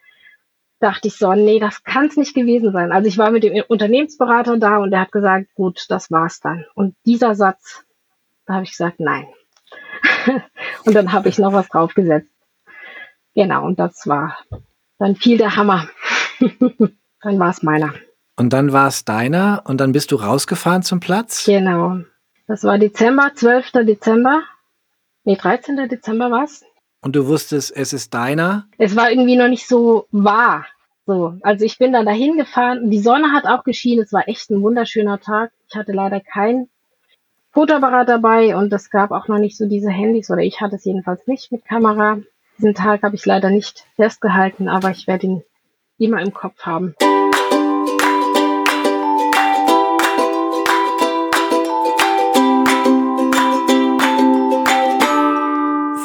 dachte 0.80 1.08
ich 1.08 1.16
so, 1.16 1.32
nee, 1.32 1.58
das 1.58 1.82
kann 1.82 2.06
es 2.06 2.16
nicht 2.16 2.34
gewesen 2.34 2.72
sein. 2.72 2.92
Also 2.92 3.08
ich 3.08 3.16
war 3.16 3.30
mit 3.30 3.42
dem 3.42 3.62
Unternehmensberater 3.68 4.58
da 4.58 4.78
und 4.78 4.92
er 4.92 5.00
hat 5.00 5.12
gesagt, 5.12 5.54
gut, 5.54 5.86
das 5.88 6.10
war's 6.10 6.40
dann. 6.40 6.66
Und 6.74 6.94
dieser 7.06 7.34
Satz, 7.34 7.84
da 8.46 8.54
habe 8.54 8.64
ich 8.64 8.70
gesagt, 8.70 9.00
nein. 9.00 9.26
und 10.84 10.94
dann 10.94 11.12
habe 11.12 11.28
ich 11.28 11.38
noch 11.38 11.52
was 11.52 11.68
draufgesetzt. 11.68 12.28
Genau, 13.34 13.64
und 13.64 13.78
das 13.78 14.06
war, 14.06 14.38
dann 14.98 15.16
fiel 15.16 15.38
der 15.38 15.56
Hammer. 15.56 15.88
dann 17.24 17.38
war 17.38 17.50
es 17.50 17.62
meiner. 17.62 17.94
Und 18.36 18.52
dann 18.52 18.72
war 18.72 18.88
es 18.88 19.04
deiner 19.04 19.62
und 19.66 19.80
dann 19.80 19.92
bist 19.92 20.12
du 20.12 20.16
rausgefahren 20.16 20.82
zum 20.82 21.00
Platz? 21.00 21.44
Genau. 21.44 21.98
Das 22.46 22.64
war 22.64 22.78
Dezember, 22.78 23.32
12. 23.34 23.72
Dezember. 23.86 24.42
Nee, 25.24 25.36
13. 25.36 25.88
Dezember 25.88 26.30
war 26.30 26.44
es. 26.44 26.62
Und 27.00 27.16
du 27.16 27.26
wusstest, 27.26 27.74
es 27.74 27.92
ist 27.92 28.12
deiner? 28.12 28.66
Es 28.78 28.96
war 28.96 29.10
irgendwie 29.10 29.36
noch 29.36 29.48
nicht 29.48 29.66
so 29.66 30.06
wahr. 30.10 30.66
So, 31.06 31.34
also 31.42 31.64
ich 31.64 31.78
bin 31.78 31.92
dann 31.92 32.06
dahin 32.06 32.36
gefahren. 32.36 32.90
Die 32.90 32.98
Sonne 32.98 33.32
hat 33.32 33.46
auch 33.46 33.64
geschienen. 33.64 34.04
Es 34.04 34.12
war 34.12 34.28
echt 34.28 34.50
ein 34.50 34.62
wunderschöner 34.62 35.20
Tag. 35.20 35.52
Ich 35.68 35.76
hatte 35.76 35.92
leider 35.92 36.20
kein 36.20 36.68
Fotoapparat 37.52 38.08
dabei 38.08 38.56
und 38.56 38.72
es 38.72 38.90
gab 38.90 39.12
auch 39.12 39.28
noch 39.28 39.38
nicht 39.38 39.56
so 39.56 39.66
diese 39.66 39.90
Handys 39.90 40.30
oder 40.30 40.42
ich 40.42 40.60
hatte 40.60 40.76
es 40.76 40.84
jedenfalls 40.84 41.26
nicht 41.26 41.52
mit 41.52 41.64
Kamera. 41.64 42.18
Diesen 42.58 42.74
Tag 42.74 43.02
habe 43.02 43.16
ich 43.16 43.24
leider 43.26 43.50
nicht 43.50 43.84
festgehalten, 43.96 44.68
aber 44.68 44.90
ich 44.90 45.06
werde 45.06 45.26
ihn 45.26 45.42
immer 45.98 46.20
im 46.20 46.32
Kopf 46.32 46.62
haben. 46.62 46.94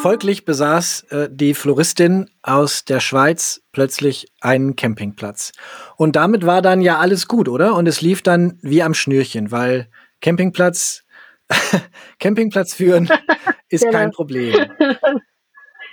Folglich 0.02 0.44
besaß 0.46 1.02
äh, 1.10 1.28
die 1.30 1.52
Floristin 1.54 2.30
aus 2.42 2.84
der 2.86 3.00
Schweiz 3.00 3.62
plötzlich 3.72 4.28
einen 4.40 4.74
Campingplatz. 4.76 5.52
Und 5.96 6.16
damit 6.16 6.46
war 6.46 6.62
dann 6.62 6.80
ja 6.80 6.98
alles 6.98 7.28
gut, 7.28 7.48
oder? 7.48 7.74
Und 7.74 7.86
es 7.86 8.00
lief 8.00 8.22
dann 8.22 8.58
wie 8.62 8.82
am 8.82 8.94
Schnürchen, 8.94 9.50
weil 9.50 9.88
Campingplatz, 10.22 11.04
Campingplatz 12.18 12.72
führen 12.74 13.10
ist 13.68 13.82
Genau. 13.82 13.92
kein 13.92 14.10
Problem. 14.12 14.70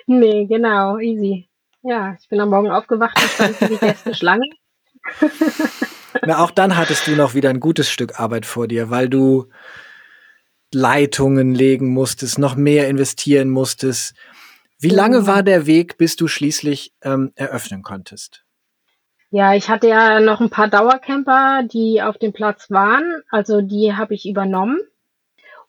Nee, 0.09 0.45
genau, 0.45 0.99
easy. 0.99 1.49
Ja, 1.83 2.15
ich 2.17 2.29
bin 2.29 2.39
am 2.39 2.47
Morgen 2.47 2.71
aufgewacht 2.71 3.21
und 3.21 3.29
stand 3.29 3.55
für 3.57 3.67
die 3.67 3.75
Gäste 3.75 4.15
Schlange. 4.15 4.45
Na, 6.25 6.37
auch 6.37 6.51
dann 6.51 6.77
hattest 6.77 7.07
du 7.07 7.11
noch 7.17 7.33
wieder 7.33 7.49
ein 7.49 7.59
gutes 7.59 7.89
Stück 7.89 8.17
Arbeit 8.17 8.45
vor 8.45 8.69
dir, 8.69 8.89
weil 8.89 9.09
du 9.09 9.47
Leitungen 10.73 11.53
legen 11.53 11.89
musstest, 11.89 12.39
noch 12.39 12.55
mehr 12.55 12.87
investieren 12.87 13.49
musstest. 13.49 14.15
Wie 14.79 14.89
lange 14.89 15.25
war 15.25 15.43
der 15.43 15.65
Weg, 15.65 15.97
bis 15.97 16.15
du 16.15 16.27
schließlich 16.27 16.93
ähm, 17.01 17.31
eröffnen 17.35 17.81
konntest? 17.81 18.43
Ja, 19.29 19.55
ich 19.55 19.69
hatte 19.69 19.87
ja 19.89 20.19
noch 20.19 20.39
ein 20.39 20.49
paar 20.49 20.69
Dauercamper, 20.69 21.63
die 21.63 22.01
auf 22.01 22.17
dem 22.17 22.31
Platz 22.31 22.69
waren. 22.69 23.21
Also 23.29 23.61
die 23.61 23.93
habe 23.95 24.13
ich 24.13 24.27
übernommen. 24.27 24.79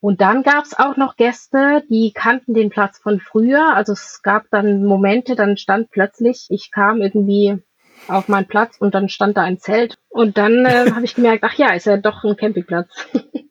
Und 0.00 0.20
dann 0.20 0.44
gab 0.44 0.64
es 0.64 0.78
auch 0.78 0.96
noch 0.96 1.16
Gäste, 1.16 1.82
die 1.90 2.12
kannten 2.12 2.54
den 2.54 2.70
Platz 2.70 2.98
von 2.98 3.18
früher. 3.18 3.74
Also 3.74 3.94
es 3.94 4.22
gab 4.22 4.44
dann 4.50 4.84
Momente, 4.84 5.34
dann 5.34 5.56
stand 5.56 5.90
plötzlich, 5.90 6.46
ich 6.50 6.70
kam 6.70 7.00
irgendwie 7.00 7.58
auf 8.06 8.28
meinen 8.28 8.46
Platz 8.46 8.76
und 8.78 8.94
dann 8.94 9.08
stand 9.08 9.36
da 9.36 9.42
ein 9.42 9.58
Zelt. 9.58 9.96
Und 10.08 10.38
dann 10.38 10.64
äh, 10.64 10.90
habe 10.94 11.04
ich 11.04 11.16
gemerkt, 11.16 11.42
ach 11.42 11.54
ja, 11.54 11.72
ist 11.72 11.86
ja 11.86 11.96
doch 11.96 12.22
ein 12.22 12.36
Campingplatz. 12.36 12.88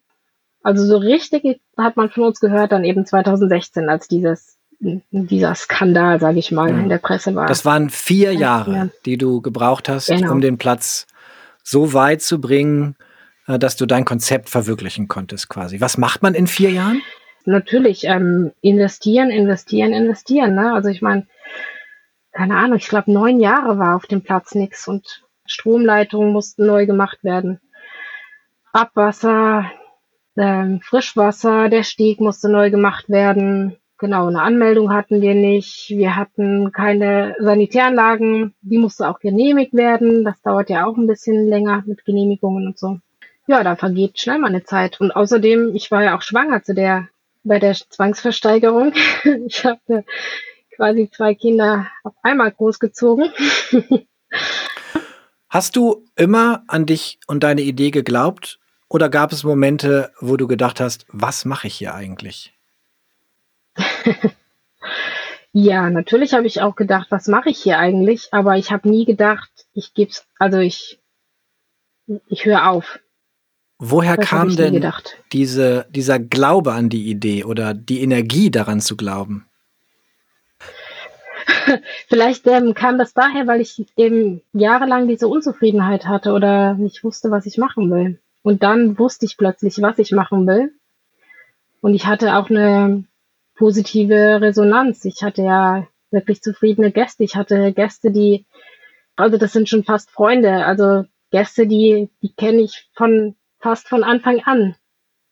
also 0.67 0.86
so 0.86 0.97
richtig 0.97 1.62
hat 1.77 1.95
man 1.97 2.10
von 2.10 2.23
uns 2.23 2.39
gehört 2.39 2.71
dann 2.71 2.84
eben 2.84 3.06
2016, 3.06 3.89
als 3.89 4.08
dieses 4.08 4.58
dieser 4.80 5.56
Skandal, 5.56 6.19
sage 6.19 6.38
ich 6.39 6.51
mal, 6.51 6.71
Mhm. 6.71 6.82
in 6.84 6.89
der 6.89 6.99
Presse 6.99 7.34
war. 7.34 7.47
Das 7.47 7.65
waren 7.65 7.89
vier 7.89 8.34
Ja. 8.34 8.39
Jahre, 8.39 8.91
die 9.06 9.17
du 9.17 9.41
gebraucht 9.41 9.89
hast, 9.89 10.08
Genau. 10.08 10.32
um 10.32 10.41
den 10.41 10.58
Platz 10.60 11.08
so 11.63 11.93
weit 11.93 12.21
zu 12.21 12.39
bringen, 12.39 12.95
äh, 13.47 13.58
dass 13.58 13.75
du 13.75 13.86
dein 13.88 14.06
Konzept 14.06 14.49
verwirklichen 14.49 15.08
konntest 15.08 15.49
quasi. 15.49 15.82
Was 15.82 15.97
macht 15.97 16.21
man 16.21 16.34
in 16.36 16.47
vier 16.47 16.69
Jahren? 16.71 17.01
natürlich 17.49 18.03
ähm, 18.03 18.51
investieren, 18.60 19.30
investieren, 19.32 19.93
investieren. 19.93 20.53
Ne? 20.53 20.73
Also 20.73 20.89
ich 20.89 21.01
meine, 21.01 21.25
keine 22.34 22.58
Ahnung, 22.58 22.77
ich 22.77 22.89
glaube 22.89 23.10
neun 23.12 23.39
Jahre 23.39 23.80
war 23.80 23.95
auf 23.95 24.06
dem 24.06 24.21
Platz 24.21 24.53
nix 24.53 24.86
und 24.89 25.23
Stromleitungen 25.45 26.34
mussten 26.34 26.65
neu 26.65 26.86
gemacht 26.86 27.23
werden. 27.23 27.62
Abwasser, 28.73 29.71
ähm, 30.38 30.82
Frischwasser, 30.82 31.69
der 31.69 31.84
Steg 31.84 32.19
musste 32.19 32.50
neu 32.50 32.69
gemacht 32.69 33.10
werden. 33.10 33.76
Genau, 34.00 34.28
eine 34.28 34.41
Anmeldung 34.41 34.93
hatten 34.93 35.21
wir 35.21 35.34
nicht. 35.34 35.89
Wir 35.89 36.15
hatten 36.15 36.71
keine 36.71 37.36
Sanitäranlagen, 37.39 38.54
die 38.62 38.78
musste 38.78 39.10
auch 39.10 39.19
genehmigt 39.19 39.73
werden. 39.73 40.23
Das 40.23 40.39
dauert 40.43 40.69
ja 40.69 40.86
auch 40.86 40.97
ein 40.97 41.08
bisschen 41.08 41.47
länger 41.47 41.84
mit 41.88 42.06
Genehmigungen 42.06 42.67
und 42.67 42.78
so. 42.78 43.00
Ja, 43.47 43.63
da 43.63 43.76
vergeht 43.76 44.19
schnell 44.19 44.38
mal 44.38 44.50
eine 44.50 44.63
Zeit. 44.63 45.02
Und 45.02 45.12
außerdem, 45.12 45.73
ich 45.73 45.89
war 45.89 46.04
ja 46.04 46.15
auch 46.15 46.21
schwanger 46.21 46.62
zu 46.63 46.76
der 46.76 47.08
bei 47.43 47.60
der 47.60 47.73
Zwangsversteigerung. 47.73 48.93
Ich 49.47 49.65
habe 49.65 50.04
quasi 50.76 51.10
zwei 51.12 51.34
Kinder 51.34 51.88
auf 52.04 52.13
einmal 52.21 52.52
großgezogen. 52.52 53.32
Hast 55.50 55.76
du 55.76 56.06
immer 56.15 56.63
an 56.67 56.86
dich 56.86 57.19
und 57.26 57.43
deine 57.43 57.62
Idee 57.62 57.89
geglaubt? 57.89 58.60
Oder 58.89 59.10
gab 59.10 59.32
es 59.32 59.43
Momente, 59.43 60.12
wo 60.19 60.38
du 60.38 60.47
gedacht 60.47 60.80
hast, 60.80 61.06
was 61.10 61.45
mache 61.45 61.67
ich 61.67 61.76
hier 61.76 61.93
eigentlich? 61.93 62.54
Ja, 65.60 65.89
natürlich 65.89 66.34
habe 66.36 66.45
ich 66.45 66.62
auch 66.62 66.76
gedacht, 66.76 67.08
was 67.10 67.28
mache 67.28 67.50
ich 67.50 67.58
hier 67.58 67.80
eigentlich? 67.80 68.28
Aber 68.32 68.58
ich 68.58 68.71
habe 68.71 68.88
nie 68.88 69.06
gedacht, 69.06 69.50
ich 69.73 69.95
geb's, 69.95 70.23
also 70.38 70.60
ich, 70.60 71.00
ich 72.28 72.45
höre 72.45 72.69
auf. 72.69 73.00
Woher 73.80 74.17
Das 74.17 74.28
kam 74.28 74.56
denn 74.56 74.73
gedacht. 74.73 75.17
diese, 75.34 75.88
dieser 75.89 76.19
Glaube 76.19 76.73
an 76.73 76.89
die 76.89 77.10
Idee 77.10 77.43
oder 77.43 77.73
die 77.73 78.02
Energie 78.02 78.52
daran 78.52 78.82
zu 78.82 78.95
glauben? 78.95 79.47
Vielleicht 82.08 82.45
ähm, 82.45 82.76
kam 82.76 83.00
das 83.00 83.15
daher, 83.15 83.47
weil 83.47 83.60
ich 83.60 83.84
eben 83.95 84.43
jahrelang 84.54 85.08
diese 85.08 85.28
Unzufriedenheit 85.28 86.06
hatte 86.06 86.34
oder 86.34 86.76
nicht 86.76 87.04
wusste, 87.04 87.32
was 87.32 87.47
ich 87.47 87.58
machen 87.58 87.89
will. 87.89 88.19
Und 88.47 88.63
dann 88.63 88.97
wusste 88.97 89.25
ich 89.25 89.36
plötzlich, 89.36 89.81
was 89.81 89.99
ich 89.99 90.13
machen 90.13 90.47
will. 90.47 90.71
Und 91.81 91.93
ich 91.93 92.05
hatte 92.05 92.38
auch 92.38 92.49
eine 92.49 93.03
positive 93.57 94.39
Resonanz. 94.39 95.03
Ich 95.03 95.21
hatte 95.21 95.41
ja 95.41 95.86
wirklich 96.12 96.41
zufriedene 96.41 96.93
Gäste. 96.93 97.25
Ich 97.25 97.36
hatte 97.36 97.73
Gäste, 97.73 98.10
die, 98.10 98.45
also 99.17 99.38
das 99.38 99.51
sind 99.51 99.67
schon 99.67 99.83
fast 99.83 100.10
Freunde. 100.12 100.65
Also 100.65 101.03
Gäste, 101.29 101.67
die, 101.67 102.10
die 102.21 102.31
kenne 102.38 102.62
ich 102.62 102.88
von 102.95 103.36
fast 103.60 103.89
von 103.89 104.05
Anfang 104.05 104.39
an. 104.45 104.77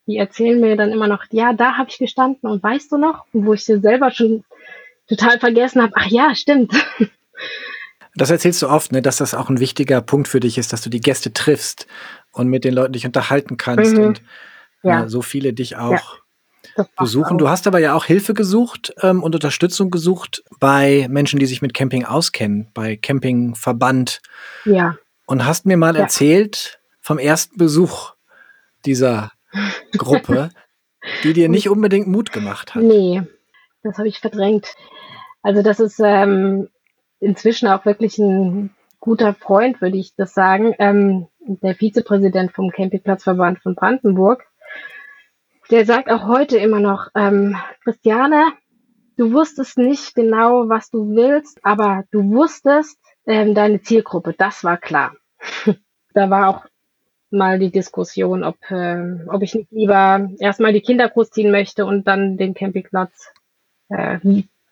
Die 0.08 0.17
erzählen 0.17 0.60
mir 0.60 0.75
dann 0.75 0.91
immer 0.91 1.08
noch, 1.08 1.23
ja, 1.32 1.54
da 1.54 1.78
habe 1.78 1.89
ich 1.89 1.97
gestanden 1.97 2.49
und 2.49 2.62
weißt 2.62 2.91
du 2.91 2.97
noch, 2.97 3.28
wo 3.32 3.54
ich 3.54 3.63
dir 3.63 3.80
selber 3.80 4.12
schon 4.12 4.43
total 5.08 5.39
vergessen 5.39 5.82
habe, 5.82 5.93
ach 5.95 6.08
ja, 6.08 6.36
stimmt. 6.36 6.73
Das 8.17 8.30
erzählst 8.30 8.62
du 8.62 8.69
oft, 8.69 8.93
ne, 8.93 9.01
dass 9.01 9.17
das 9.17 9.34
auch 9.34 9.49
ein 9.49 9.60
wichtiger 9.60 10.01
Punkt 10.01 10.30
für 10.30 10.39
dich 10.39 10.58
ist, 10.58 10.71
dass 10.71 10.82
du 10.82 10.89
die 10.89 11.01
Gäste 11.01 11.34
triffst 11.34 11.86
und 12.36 12.48
mit 12.50 12.63
den 12.63 12.74
Leuten 12.74 12.93
dich 12.93 13.06
unterhalten 13.06 13.58
kannst 13.58 13.98
Mhm. 13.98 14.04
und 14.04 14.21
Ja. 14.84 15.04
äh, 15.06 15.10
so 15.10 15.21
viele 15.21 15.54
dich 15.54 15.78
auch 15.78 16.19
macht 16.78 16.89
besuchen. 16.98 17.34
auch. 17.36 17.38
Du 17.38 17.50
hast 17.50 17.67
aber 17.67 17.80
ja 17.80 17.93
auch 17.95 18.06
Hilfe 18.06 18.34
gesucht 18.34 18.93
ähm, 19.02 19.24
und 19.24 19.34
Unterstützung 19.36 19.89
gesucht 19.91 20.43
bei 20.60 21.08
Menschen, 21.10 21.39
die 21.39 21.45
sich 21.45 21.62
mit 21.62 21.74
Camping 21.74 22.06
auskennen, 22.06 22.69
bei 22.74 22.95
Campingverband 22.98 24.21
Ja, 24.65 24.98
und 25.26 25.45
hast 25.45 25.65
mir 25.65 25.78
mal 25.78 25.95
Ja. 25.95 26.02
erzählt 26.04 26.80
vom 27.02 27.17
ersten 27.17 27.58
Besuch 27.58 28.13
dieser 28.86 29.32
Gruppe, 29.98 30.50
die 31.24 31.34
dir 31.34 31.50
nicht 31.50 31.69
unbedingt 31.69 32.08
Mut 32.08 32.32
gemacht 32.32 32.76
hat. 32.76 32.84
nee, 32.84 33.21
das 33.84 33.98
habe 33.98 34.08
ich 34.08 34.19
verdrängt. 34.19 34.76
Also 35.43 35.62
das 35.62 35.80
ist 35.80 36.00
ähm, 36.04 36.69
inzwischen 37.19 37.67
auch 37.67 37.86
wirklich 37.86 38.17
ein 38.17 38.76
guter 39.00 39.36
Freund, 39.36 39.80
würde 39.82 39.98
ich 39.98 40.15
das 40.15 40.34
sagen. 40.34 40.74
Ähm, 40.80 41.28
der 41.46 41.76
Vizepräsident 41.76 42.52
vom 42.52 42.72
Campingplatzverband 42.72 43.60
von 43.60 43.76
Brandenburg. 43.76 44.46
Der 45.72 45.86
sagt 45.86 46.12
auch 46.12 46.28
heute 46.28 46.58
immer 46.58 46.80
noch, 46.80 47.10
ähm, 47.16 47.58
Christiane, 47.84 48.54
du 49.18 49.34
wusstest 49.34 49.78
nicht 49.78 50.14
genau, 50.16 50.70
was 50.70 50.90
du 50.90 51.16
willst, 51.16 51.60
aber 51.64 52.04
du 52.12 52.32
wusstest 52.32 53.00
ähm, 53.26 53.56
deine 53.56 53.82
Zielgruppe, 53.82 54.34
das 54.38 54.64
war 54.64 54.78
klar. 54.78 55.16
da 56.14 56.30
war 56.30 56.50
auch 56.50 56.66
mal 57.32 57.60
die 57.60 57.72
Diskussion, 57.72 58.44
ob, 58.44 58.58
äh, 58.70 59.26
ob 59.28 59.42
ich 59.42 59.56
nicht 59.56 59.72
lieber 59.72 60.30
erstmal 60.40 60.74
die 60.74 60.82
Kinder 60.82 61.10
großziehen 61.10 61.52
möchte 61.52 61.86
und 61.86 62.08
dann 62.08 62.38
den 62.38 62.54
Campingplatz 62.54 63.32
äh, 63.90 64.20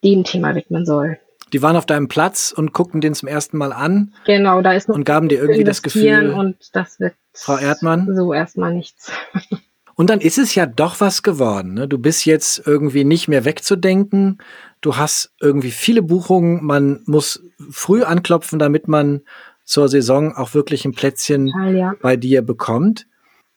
dem 0.03 0.23
Thema 0.23 0.55
widmen 0.55 0.85
soll. 0.85 1.19
Die 1.53 1.61
waren 1.61 1.75
auf 1.75 1.85
deinem 1.85 2.07
Platz 2.07 2.53
und 2.55 2.73
guckten 2.73 2.99
den 2.99 3.13
zum 3.13 3.27
ersten 3.29 3.57
Mal 3.57 3.71
an 3.71 4.13
Genau, 4.25 4.61
da 4.61 4.73
ist 4.73 4.89
noch 4.89 4.95
und 4.95 5.05
gaben 5.05 5.29
dir 5.29 5.39
irgendwie 5.39 5.63
das 5.63 5.81
Gefühl, 5.81 6.31
und 6.31 6.57
das 6.73 6.99
wird 6.99 7.13
Frau 7.33 7.57
Erdmann? 7.57 8.13
so 8.15 8.33
erstmal 8.33 8.73
nichts. 8.73 9.11
Und 9.95 10.09
dann 10.09 10.21
ist 10.21 10.39
es 10.39 10.55
ja 10.55 10.65
doch 10.65 10.99
was 11.01 11.21
geworden. 11.21 11.75
Ne? 11.75 11.87
Du 11.87 11.99
bist 11.99 12.25
jetzt 12.25 12.65
irgendwie 12.65 13.03
nicht 13.03 13.27
mehr 13.27 13.45
wegzudenken. 13.45 14.39
Du 14.81 14.97
hast 14.97 15.33
irgendwie 15.39 15.71
viele 15.71 16.01
Buchungen. 16.01 16.65
Man 16.65 17.01
muss 17.05 17.43
früh 17.69 18.03
anklopfen, 18.03 18.57
damit 18.57 18.87
man 18.87 19.21
zur 19.63 19.87
Saison 19.87 20.35
auch 20.35 20.53
wirklich 20.53 20.85
ein 20.85 20.93
Plätzchen 20.93 21.47
Total, 21.47 21.75
ja. 21.75 21.93
bei 22.01 22.17
dir 22.17 22.41
bekommt. 22.41 23.07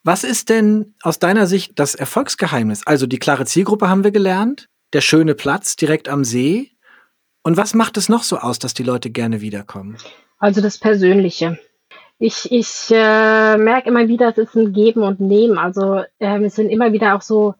Was 0.05 0.23
ist 0.25 0.51
denn 0.51 0.95
aus 1.03 1.19
deiner 1.19 1.47
Sicht 1.47 1.79
das 1.79 1.95
Erfolgsgeheimnis? 1.95 2.87
Also 2.87 3.07
die 3.07 3.19
klare 3.19 3.45
Zielgruppe 3.45 3.89
haben 3.89 4.05
wir 4.05 4.13
gelernt, 4.13 4.69
der 4.93 5.01
schöne 5.01 5.35
Platz 5.35 5.75
direkt 5.75 6.09
am 6.09 6.23
See. 6.23 6.76
Und 7.47 7.57
was 7.57 7.75
macht 7.75 7.97
es 7.97 8.09
noch 8.09 8.25
so 8.25 8.39
aus, 8.39 8.59
dass 8.59 8.75
die 8.75 8.83
Leute 8.83 9.09
gerne 9.09 9.41
wiederkommen? 9.41 9.99
Also 10.41 10.61
das 10.61 10.79
Persönliche. 10.79 11.61
Ich, 12.19 12.51
ich 12.51 12.91
äh, 12.91 13.57
merke 13.57 13.89
immer 13.89 14.09
wieder, 14.09 14.31
es 14.31 14.37
ist 14.37 14.57
ein 14.57 14.73
Geben 14.73 15.05
und 15.05 15.21
Nehmen. 15.21 15.57
Also 15.57 16.03
ähm, 16.19 16.47
es 16.47 16.57
sind 16.57 16.71
immer 16.71 16.93
wieder 16.93 17.15
auch 17.15 17.23
so 17.23 17.55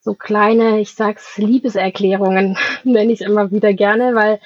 so 0.00 0.14
kleine, 0.14 0.80
ich 0.80 0.94
sag's 0.94 1.36
Liebeserklärungen, 1.36 2.56
nenne 2.84 3.12
ich 3.12 3.20
immer 3.20 3.50
wieder 3.50 3.74
gerne, 3.74 4.14
weil 4.14 4.40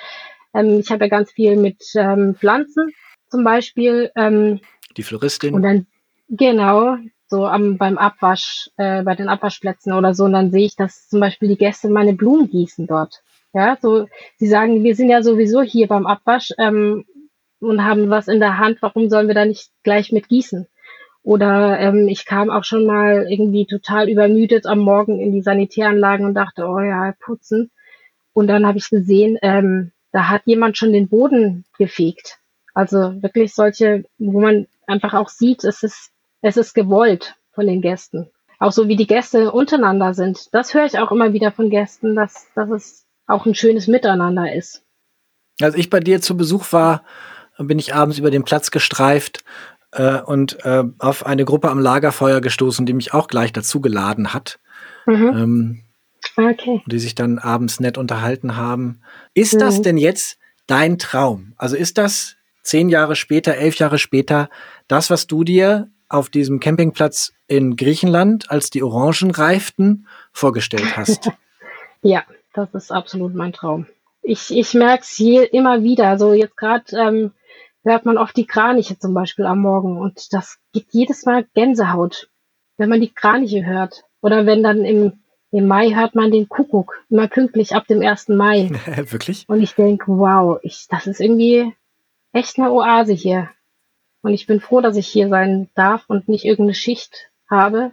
ähm, 0.54 0.80
ich 0.80 0.90
habe 0.90 1.04
ja 1.04 1.08
ganz 1.08 1.30
viel 1.30 1.54
mit 1.54 1.80
ähm, 1.94 2.34
Pflanzen 2.34 2.92
zum 3.30 3.44
Beispiel 3.44 4.10
ähm, 4.16 4.58
Die 4.96 5.04
Floristin? 5.04 5.54
und 5.54 5.62
dann 5.62 5.86
genau 6.28 6.96
so 7.28 7.46
am 7.46 7.78
beim 7.78 7.96
Abwasch 7.96 8.70
äh, 8.76 9.04
bei 9.04 9.14
den 9.14 9.28
Abwaschplätzen 9.28 9.92
oder 9.92 10.16
so 10.16 10.24
und 10.24 10.32
dann 10.32 10.50
sehe 10.50 10.66
ich, 10.66 10.74
dass 10.74 11.08
zum 11.08 11.20
Beispiel 11.20 11.46
die 11.46 11.58
Gäste 11.58 11.88
meine 11.88 12.14
Blumen 12.14 12.50
gießen 12.50 12.88
dort 12.88 13.22
Ja, 13.54 13.78
so, 13.80 14.08
sie 14.36 14.48
sagen, 14.48 14.82
wir 14.82 14.96
sind 14.96 15.08
ja 15.10 15.22
sowieso 15.22 15.62
hier 15.62 15.86
beim 15.86 16.06
Abwasch 16.06 16.50
ähm, 16.58 17.04
und 17.60 17.84
haben 17.84 18.10
was 18.10 18.26
in 18.26 18.40
der 18.40 18.58
Hand, 18.58 18.82
warum 18.82 19.08
sollen 19.08 19.28
wir 19.28 19.34
da 19.34 19.44
nicht 19.44 19.70
gleich 19.84 20.10
mit 20.10 20.28
gießen? 20.28 20.66
Oder 21.22 21.78
ähm, 21.78 22.08
ich 22.08 22.26
kam 22.26 22.50
auch 22.50 22.64
schon 22.64 22.84
mal 22.84 23.26
irgendwie 23.30 23.64
total 23.64 24.10
übermüdet 24.10 24.66
am 24.66 24.80
Morgen 24.80 25.20
in 25.20 25.32
die 25.32 25.40
Sanitäranlagen 25.40 26.26
und 26.26 26.34
dachte, 26.34 26.66
oh 26.66 26.80
ja, 26.80 27.14
putzen. 27.20 27.70
Und 28.32 28.48
dann 28.48 28.66
habe 28.66 28.78
ich 28.78 28.90
gesehen, 28.90 29.38
ähm, 29.40 29.92
da 30.10 30.28
hat 30.28 30.42
jemand 30.46 30.76
schon 30.76 30.92
den 30.92 31.08
Boden 31.08 31.64
gefegt. 31.78 32.38
Also 32.74 33.22
wirklich 33.22 33.54
solche, 33.54 34.04
wo 34.18 34.40
man 34.40 34.66
einfach 34.88 35.14
auch 35.14 35.28
sieht, 35.28 35.62
es 35.62 35.84
ist, 35.84 36.10
es 36.42 36.56
ist 36.56 36.74
gewollt 36.74 37.36
von 37.52 37.68
den 37.68 37.80
Gästen. 37.80 38.28
Auch 38.58 38.72
so 38.72 38.88
wie 38.88 38.96
die 38.96 39.06
Gäste 39.06 39.52
untereinander 39.52 40.12
sind. 40.12 40.52
Das 40.52 40.74
höre 40.74 40.86
ich 40.86 40.98
auch 40.98 41.12
immer 41.12 41.32
wieder 41.32 41.52
von 41.52 41.70
Gästen, 41.70 42.16
dass, 42.16 42.48
dass 42.54 42.68
es 42.70 43.03
auch 43.26 43.46
ein 43.46 43.54
schönes 43.54 43.86
Miteinander 43.86 44.52
ist. 44.52 44.82
Als 45.60 45.76
ich 45.76 45.90
bei 45.90 46.00
dir 46.00 46.20
zu 46.20 46.36
Besuch 46.36 46.72
war, 46.72 47.04
bin 47.58 47.78
ich 47.78 47.94
abends 47.94 48.18
über 48.18 48.30
den 48.30 48.44
Platz 48.44 48.70
gestreift 48.70 49.44
äh, 49.92 50.20
und 50.20 50.64
äh, 50.64 50.84
auf 50.98 51.26
eine 51.26 51.44
Gruppe 51.44 51.70
am 51.70 51.78
Lagerfeuer 51.78 52.40
gestoßen, 52.40 52.86
die 52.86 52.92
mich 52.92 53.14
auch 53.14 53.28
gleich 53.28 53.52
dazu 53.52 53.80
geladen 53.80 54.34
hat. 54.34 54.58
Mhm. 55.06 55.32
Ähm, 55.36 55.80
okay. 56.36 56.82
Die 56.86 56.98
sich 56.98 57.14
dann 57.14 57.38
abends 57.38 57.80
nett 57.80 57.98
unterhalten 57.98 58.56
haben. 58.56 59.00
Ist 59.34 59.54
mhm. 59.54 59.58
das 59.60 59.82
denn 59.82 59.96
jetzt 59.96 60.38
dein 60.66 60.98
Traum? 60.98 61.52
Also 61.56 61.76
ist 61.76 61.98
das 61.98 62.36
zehn 62.62 62.88
Jahre 62.88 63.14
später, 63.14 63.56
elf 63.56 63.76
Jahre 63.76 63.98
später, 63.98 64.48
das, 64.88 65.10
was 65.10 65.26
du 65.26 65.44
dir 65.44 65.88
auf 66.08 66.30
diesem 66.30 66.60
Campingplatz 66.60 67.32
in 67.46 67.76
Griechenland, 67.76 68.50
als 68.50 68.70
die 68.70 68.82
Orangen 68.82 69.30
reiften, 69.30 70.06
vorgestellt 70.32 70.96
hast? 70.96 71.30
ja, 72.02 72.24
das 72.54 72.72
ist 72.72 72.92
absolut 72.92 73.34
mein 73.34 73.52
Traum. 73.52 73.86
Ich, 74.22 74.56
ich 74.56 74.72
merke 74.72 75.02
es 75.02 75.20
immer 75.20 75.82
wieder. 75.82 76.08
Also 76.08 76.32
jetzt 76.32 76.56
gerade 76.56 76.84
ähm, 76.96 77.32
hört 77.82 78.06
man 78.06 78.16
oft 78.16 78.36
die 78.36 78.46
Kraniche 78.46 78.98
zum 78.98 79.12
Beispiel 79.12 79.44
am 79.44 79.60
Morgen 79.60 79.98
und 79.98 80.32
das 80.32 80.58
gibt 80.72 80.94
jedes 80.94 81.26
Mal 81.26 81.44
Gänsehaut, 81.54 82.30
wenn 82.78 82.88
man 82.88 83.00
die 83.00 83.12
Kraniche 83.12 83.66
hört. 83.66 84.04
Oder 84.22 84.46
wenn 84.46 84.62
dann 84.62 84.84
im, 84.84 85.20
im 85.50 85.66
Mai 85.66 85.94
hört 85.94 86.14
man 86.14 86.30
den 86.30 86.48
Kuckuck, 86.48 87.04
immer 87.10 87.28
pünktlich 87.28 87.74
ab 87.74 87.86
dem 87.86 88.00
1. 88.00 88.28
Mai. 88.28 88.70
Wirklich? 89.10 89.44
Und 89.48 89.60
ich 89.60 89.74
denke, 89.74 90.06
wow, 90.06 90.58
ich, 90.62 90.86
das 90.88 91.06
ist 91.06 91.20
irgendwie 91.20 91.74
echt 92.32 92.58
eine 92.58 92.72
Oase 92.72 93.12
hier. 93.12 93.50
Und 94.22 94.32
ich 94.32 94.46
bin 94.46 94.60
froh, 94.60 94.80
dass 94.80 94.96
ich 94.96 95.06
hier 95.06 95.28
sein 95.28 95.68
darf 95.74 96.04
und 96.08 96.28
nicht 96.28 96.46
irgendeine 96.46 96.74
Schicht 96.74 97.30
habe. 97.50 97.92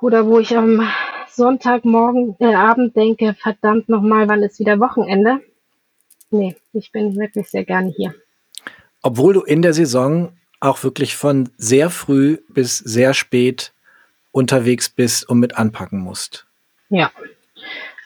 Oder 0.00 0.26
wo 0.26 0.40
ich 0.40 0.56
am 0.56 0.88
Sonntagmorgen, 1.36 2.36
äh, 2.38 2.54
Abend 2.54 2.96
denke, 2.96 3.34
verdammt 3.34 3.88
nochmal, 3.88 4.28
wann 4.28 4.42
ist 4.42 4.58
wieder 4.58 4.78
Wochenende? 4.80 5.40
Nee, 6.30 6.56
ich 6.72 6.92
bin 6.92 7.16
wirklich 7.16 7.48
sehr 7.48 7.64
gerne 7.64 7.92
hier. 7.96 8.14
Obwohl 9.02 9.34
du 9.34 9.42
in 9.42 9.62
der 9.62 9.72
Saison 9.72 10.32
auch 10.60 10.82
wirklich 10.84 11.16
von 11.16 11.48
sehr 11.56 11.90
früh 11.90 12.38
bis 12.48 12.78
sehr 12.78 13.14
spät 13.14 13.72
unterwegs 14.30 14.88
bist 14.88 15.28
und 15.28 15.40
mit 15.40 15.56
anpacken 15.56 16.00
musst. 16.00 16.46
Ja. 16.90 17.10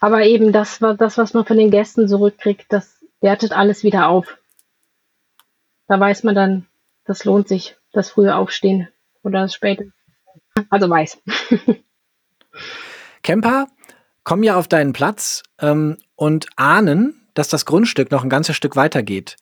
Aber 0.01 0.25
eben 0.25 0.53
das, 0.53 0.79
das 0.79 1.19
was 1.19 1.35
man 1.35 1.45
von 1.45 1.57
den 1.57 1.71
Gästen 1.71 2.09
zurückkriegt, 2.09 2.67
das 2.69 2.99
wertet 3.21 3.53
alles 3.53 3.83
wieder 3.83 4.09
auf. 4.09 4.39
Da 5.89 5.99
weiß 5.99 6.23
man 6.25 6.35
dann, 6.35 6.67
das 7.05 7.25
lohnt 7.25 7.49
sich, 7.49 7.77
das 7.93 8.11
frühe 8.11 8.35
Aufstehen 8.35 8.89
oder 9.23 9.41
das 9.41 9.55
späte. 9.55 9.93
Also 10.71 10.89
weiß. 10.89 11.19
Camper 13.25 13.67
kommen 14.23 14.45
ja 14.45 14.57
auf 14.57 14.69
deinen 14.69 14.93
Platz 14.93 15.43
ähm, 15.59 15.97
und 16.15 16.47
ahnen, 16.55 17.21
dass 17.35 17.49
das 17.49 17.67
Grundstück 17.67 18.13
noch 18.13 18.23
ein 18.23 18.31
ganzes 18.31 18.55
Stück 18.55 18.77
weitergeht. 18.77 19.37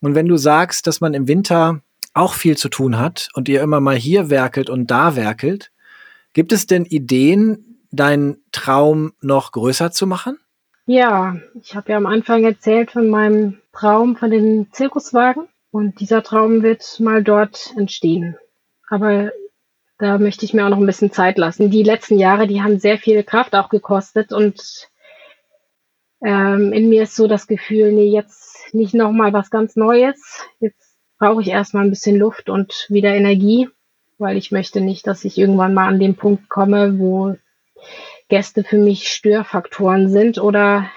Und 0.00 0.14
wenn 0.14 0.28
du 0.28 0.38
sagst, 0.38 0.86
dass 0.86 1.00
man 1.02 1.12
im 1.12 1.28
Winter 1.28 1.82
auch 2.14 2.32
viel 2.32 2.56
zu 2.56 2.70
tun 2.70 2.98
hat 2.98 3.28
und 3.34 3.48
ihr 3.48 3.60
immer 3.60 3.80
mal 3.80 3.96
hier 3.96 4.30
werkelt 4.30 4.70
und 4.70 4.90
da 4.90 5.16
werkelt, 5.16 5.70
gibt 6.32 6.52
es 6.52 6.66
denn 6.66 6.86
Ideen, 6.86 7.82
deinen 7.90 8.38
Traum 8.52 9.12
noch 9.20 9.52
größer 9.52 9.90
zu 9.90 10.06
machen? 10.06 10.38
Ja, 10.86 11.36
ich 11.60 11.74
habe 11.74 11.92
ja 11.92 11.96
am 11.98 12.06
Anfang 12.06 12.44
erzählt 12.44 12.92
von 12.92 13.08
meinem 13.08 13.58
Traum 13.72 14.16
von 14.16 14.30
den 14.30 14.72
Zirkuswagen 14.72 15.48
und 15.70 16.00
dieser 16.00 16.22
Traum 16.22 16.62
wird 16.62 17.00
mal 17.00 17.22
dort 17.22 17.74
entstehen. 17.76 18.36
Aber 18.88 19.32
da 19.98 20.18
möchte 20.18 20.44
ich 20.44 20.52
mir 20.52 20.64
auch 20.64 20.70
noch 20.70 20.78
ein 20.78 20.86
bisschen 20.86 21.12
Zeit 21.12 21.38
lassen. 21.38 21.70
Die 21.70 21.82
letzten 21.82 22.18
Jahre, 22.18 22.46
die 22.46 22.62
haben 22.62 22.78
sehr 22.78 22.98
viel 22.98 23.22
Kraft 23.22 23.54
auch 23.54 23.68
gekostet 23.68 24.32
und 24.32 24.88
ähm, 26.24 26.72
in 26.72 26.88
mir 26.88 27.04
ist 27.04 27.14
so 27.14 27.26
das 27.26 27.46
Gefühl, 27.46 27.92
nee, 27.92 28.10
jetzt 28.10 28.74
nicht 28.74 28.94
nochmal 28.94 29.32
was 29.32 29.50
ganz 29.50 29.76
Neues. 29.76 30.42
Jetzt 30.60 30.96
brauche 31.18 31.40
ich 31.40 31.48
erstmal 31.48 31.84
ein 31.84 31.90
bisschen 31.90 32.16
Luft 32.16 32.48
und 32.50 32.86
wieder 32.88 33.14
Energie, 33.14 33.68
weil 34.18 34.36
ich 34.36 34.52
möchte 34.52 34.80
nicht, 34.80 35.06
dass 35.06 35.24
ich 35.24 35.38
irgendwann 35.38 35.74
mal 35.74 35.88
an 35.88 36.00
den 36.00 36.14
Punkt 36.14 36.48
komme, 36.48 36.98
wo 36.98 37.36
Gäste 38.28 38.64
für 38.64 38.78
mich 38.78 39.08
Störfaktoren 39.08 40.10
sind 40.10 40.38
oder 40.38 40.90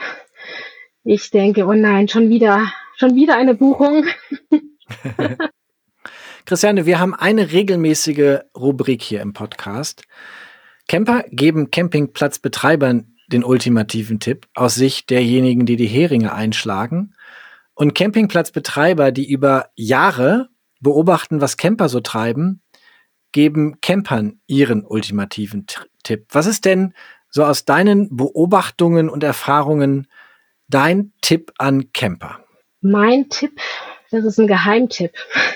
ich 1.04 1.30
denke, 1.32 1.66
oh 1.66 1.74
nein, 1.74 2.08
schon 2.08 2.30
wieder, 2.30 2.72
schon 2.98 3.16
wieder 3.16 3.38
eine 3.38 3.56
Buchung. 3.56 4.06
Christiane, 6.50 6.88
wir 6.88 6.98
haben 6.98 7.14
eine 7.14 7.52
regelmäßige 7.52 8.40
Rubrik 8.58 9.04
hier 9.04 9.22
im 9.22 9.34
Podcast. 9.34 10.06
Camper 10.88 11.24
geben 11.30 11.70
Campingplatzbetreibern 11.70 13.14
den 13.28 13.44
ultimativen 13.44 14.20
Tipp 14.20 14.48
aus 14.56 14.74
Sicht 14.74 15.12
derjenigen, 15.12 15.68
die 15.68 15.76
die 15.76 15.86
Heringe 15.86 16.34
einschlagen. 16.34 17.14
Und 17.76 17.94
Campingplatzbetreiber, 17.94 19.12
die 19.12 19.30
über 19.30 19.70
Jahre 19.76 20.50
beobachten, 20.80 21.40
was 21.40 21.56
Camper 21.56 21.88
so 21.88 22.00
treiben, 22.00 22.64
geben 23.32 23.80
Campern 23.82 24.42
ihren 24.48 24.84
ultimativen 24.84 25.68
Tipp. 26.02 26.26
Was 26.32 26.48
ist 26.48 26.66
denn 26.66 26.96
so 27.30 27.46
aus 27.46 27.66
deinen 27.66 28.18
Beobachtungen 28.18 29.08
und 29.08 29.24
Erfahrungen 29.24 30.08
dein 30.68 31.14
Tipp 31.22 31.52
an 31.60 31.94
Camper? 31.94 32.44
Mein 32.82 33.30
Tipp 33.30 33.62
das 34.12 34.26
ist 34.26 34.40
ein 34.40 34.48
Geheimtipp. 34.48 35.14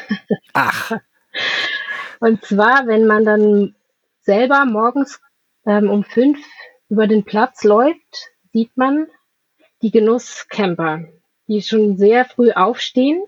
Ach. 0.53 0.91
Und 2.19 2.43
zwar, 2.45 2.87
wenn 2.87 3.05
man 3.05 3.25
dann 3.25 3.75
selber 4.21 4.65
morgens 4.65 5.19
ähm, 5.65 5.89
um 5.89 6.03
fünf 6.03 6.39
über 6.89 7.07
den 7.07 7.23
Platz 7.23 7.63
läuft, 7.63 8.29
sieht 8.51 8.75
man 8.77 9.07
die 9.81 9.91
Genusscamper, 9.91 11.05
die 11.47 11.61
schon 11.61 11.97
sehr 11.97 12.25
früh 12.25 12.51
aufstehen 12.51 13.23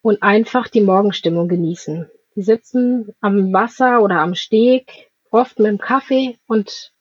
und 0.00 0.22
einfach 0.22 0.68
die 0.68 0.80
Morgenstimmung 0.80 1.48
genießen. 1.48 2.10
Die 2.36 2.42
sitzen 2.42 3.14
am 3.20 3.52
Wasser 3.52 4.02
oder 4.02 4.20
am 4.20 4.34
Steg, 4.34 5.10
oft 5.30 5.58
mit 5.58 5.68
dem 5.68 5.78
Kaffee 5.78 6.38
und 6.46 6.92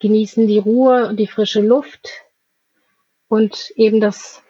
genießen 0.00 0.46
die 0.46 0.58
Ruhe 0.58 1.06
und 1.06 1.16
die 1.16 1.26
frische 1.26 1.60
Luft 1.60 2.10
und 3.28 3.72
eben 3.76 4.00
das 4.00 4.41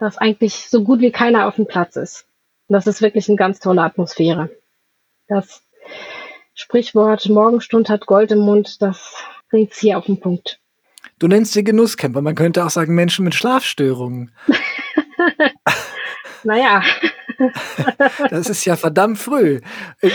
dass 0.00 0.18
eigentlich 0.18 0.68
so 0.68 0.82
gut 0.82 1.00
wie 1.00 1.12
keiner 1.12 1.46
auf 1.46 1.56
dem 1.56 1.66
Platz 1.66 1.94
ist. 1.96 2.26
Und 2.66 2.74
das 2.74 2.86
ist 2.86 3.02
wirklich 3.02 3.28
eine 3.28 3.36
ganz 3.36 3.60
tolle 3.60 3.82
Atmosphäre. 3.82 4.50
Das 5.28 5.62
Sprichwort 6.54 7.28
Morgenstund 7.28 7.88
hat 7.88 8.06
Gold 8.06 8.32
im 8.32 8.40
Mund, 8.40 8.82
das 8.82 9.14
bringt's 9.50 9.78
hier 9.78 9.98
auf 9.98 10.06
den 10.06 10.18
Punkt. 10.18 10.58
Du 11.18 11.28
nennst 11.28 11.52
sie 11.52 11.62
Genusscamper, 11.62 12.22
man 12.22 12.34
könnte 12.34 12.64
auch 12.64 12.70
sagen 12.70 12.94
Menschen 12.94 13.24
mit 13.24 13.34
Schlafstörungen. 13.34 14.32
naja. 16.44 16.82
das 18.30 18.48
ist 18.48 18.64
ja 18.64 18.76
verdammt 18.76 19.18
früh. 19.18 19.60
Äh, 20.00 20.10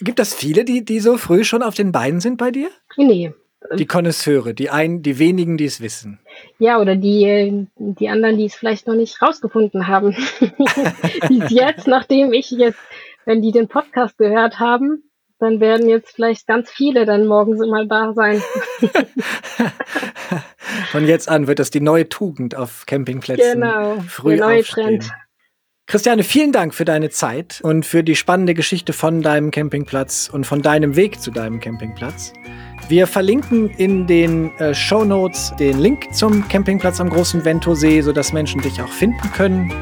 gibt 0.00 0.18
es 0.18 0.34
viele, 0.34 0.64
die, 0.64 0.84
die 0.84 1.00
so 1.00 1.18
früh 1.18 1.44
schon 1.44 1.62
auf 1.62 1.74
den 1.74 1.92
Beinen 1.92 2.20
sind 2.20 2.38
bei 2.38 2.50
dir? 2.50 2.70
Nee, 2.96 3.32
die 3.74 3.86
Konnoisseure, 3.86 4.54
die 4.54 4.70
einen, 4.70 5.02
die 5.02 5.18
wenigen, 5.18 5.56
die 5.56 5.64
es 5.64 5.80
wissen. 5.80 6.20
Ja, 6.58 6.80
oder 6.80 6.96
die, 6.96 7.66
die 7.76 8.08
anderen, 8.08 8.36
die 8.36 8.46
es 8.46 8.54
vielleicht 8.54 8.86
noch 8.86 8.94
nicht 8.94 9.20
rausgefunden 9.20 9.86
haben. 9.88 10.16
die 11.28 11.42
jetzt, 11.48 11.86
nachdem 11.86 12.32
ich 12.32 12.50
jetzt, 12.50 12.78
wenn 13.24 13.42
die 13.42 13.52
den 13.52 13.68
Podcast 13.68 14.18
gehört 14.18 14.58
haben, 14.60 15.02
dann 15.38 15.60
werden 15.60 15.88
jetzt 15.88 16.14
vielleicht 16.14 16.46
ganz 16.46 16.70
viele 16.70 17.04
dann 17.04 17.26
morgens 17.26 17.60
immer 17.60 17.84
da 17.84 18.12
sein. 18.14 18.42
Von 20.90 21.06
jetzt 21.06 21.28
an 21.28 21.46
wird 21.46 21.58
das 21.58 21.70
die 21.70 21.80
neue 21.80 22.08
Tugend 22.08 22.54
auf 22.54 22.86
Campingplätzen. 22.86 23.60
Genau, 23.60 23.98
früh 24.08 24.36
der 24.36 24.46
neue 24.46 24.60
aufstehen. 24.60 25.00
Trend. 25.00 25.12
Christiane, 25.86 26.24
vielen 26.24 26.50
Dank 26.50 26.74
für 26.74 26.84
deine 26.84 27.10
Zeit 27.10 27.60
und 27.62 27.86
für 27.86 28.02
die 28.02 28.16
spannende 28.16 28.54
Geschichte 28.54 28.92
von 28.92 29.22
deinem 29.22 29.52
Campingplatz 29.52 30.28
und 30.32 30.44
von 30.44 30.60
deinem 30.60 30.96
Weg 30.96 31.20
zu 31.20 31.30
deinem 31.30 31.60
Campingplatz. 31.60 32.32
Wir 32.88 33.08
verlinken 33.08 33.68
in 33.70 34.06
den 34.06 34.56
äh, 34.58 34.72
Show 34.72 35.04
Notes 35.04 35.52
den 35.58 35.78
Link 35.80 36.14
zum 36.14 36.46
Campingplatz 36.48 37.00
am 37.00 37.10
Großen 37.10 37.44
Ventosee, 37.44 38.00
sodass 38.00 38.32
Menschen 38.32 38.60
dich 38.60 38.80
auch 38.80 38.88
finden 38.88 39.28
können. 39.32 39.72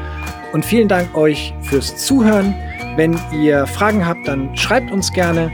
Und 0.53 0.65
vielen 0.65 0.87
Dank 0.87 1.15
euch 1.15 1.53
fürs 1.61 1.95
Zuhören. 1.97 2.55
Wenn 2.95 3.19
ihr 3.31 3.67
Fragen 3.67 4.05
habt, 4.07 4.27
dann 4.27 4.55
schreibt 4.57 4.91
uns 4.91 5.11
gerne. 5.11 5.51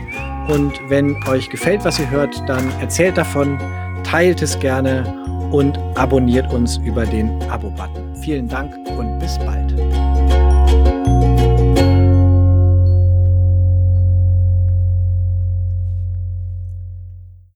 Und 0.47 0.79
wenn 0.87 1.15
euch 1.27 1.49
gefällt, 1.49 1.83
was 1.83 1.99
ihr 1.99 2.09
hört, 2.09 2.41
dann 2.47 2.71
erzählt 2.79 3.17
davon, 3.17 3.59
teilt 4.03 4.41
es 4.41 4.57
gerne 4.59 5.03
und 5.51 5.77
abonniert 5.95 6.51
uns 6.53 6.77
über 6.77 7.05
den 7.05 7.41
Abo-Button. 7.49 8.15
Vielen 8.15 8.47
Dank 8.47 8.73
und 8.97 9.19
bis 9.19 9.37
bald. 9.39 9.73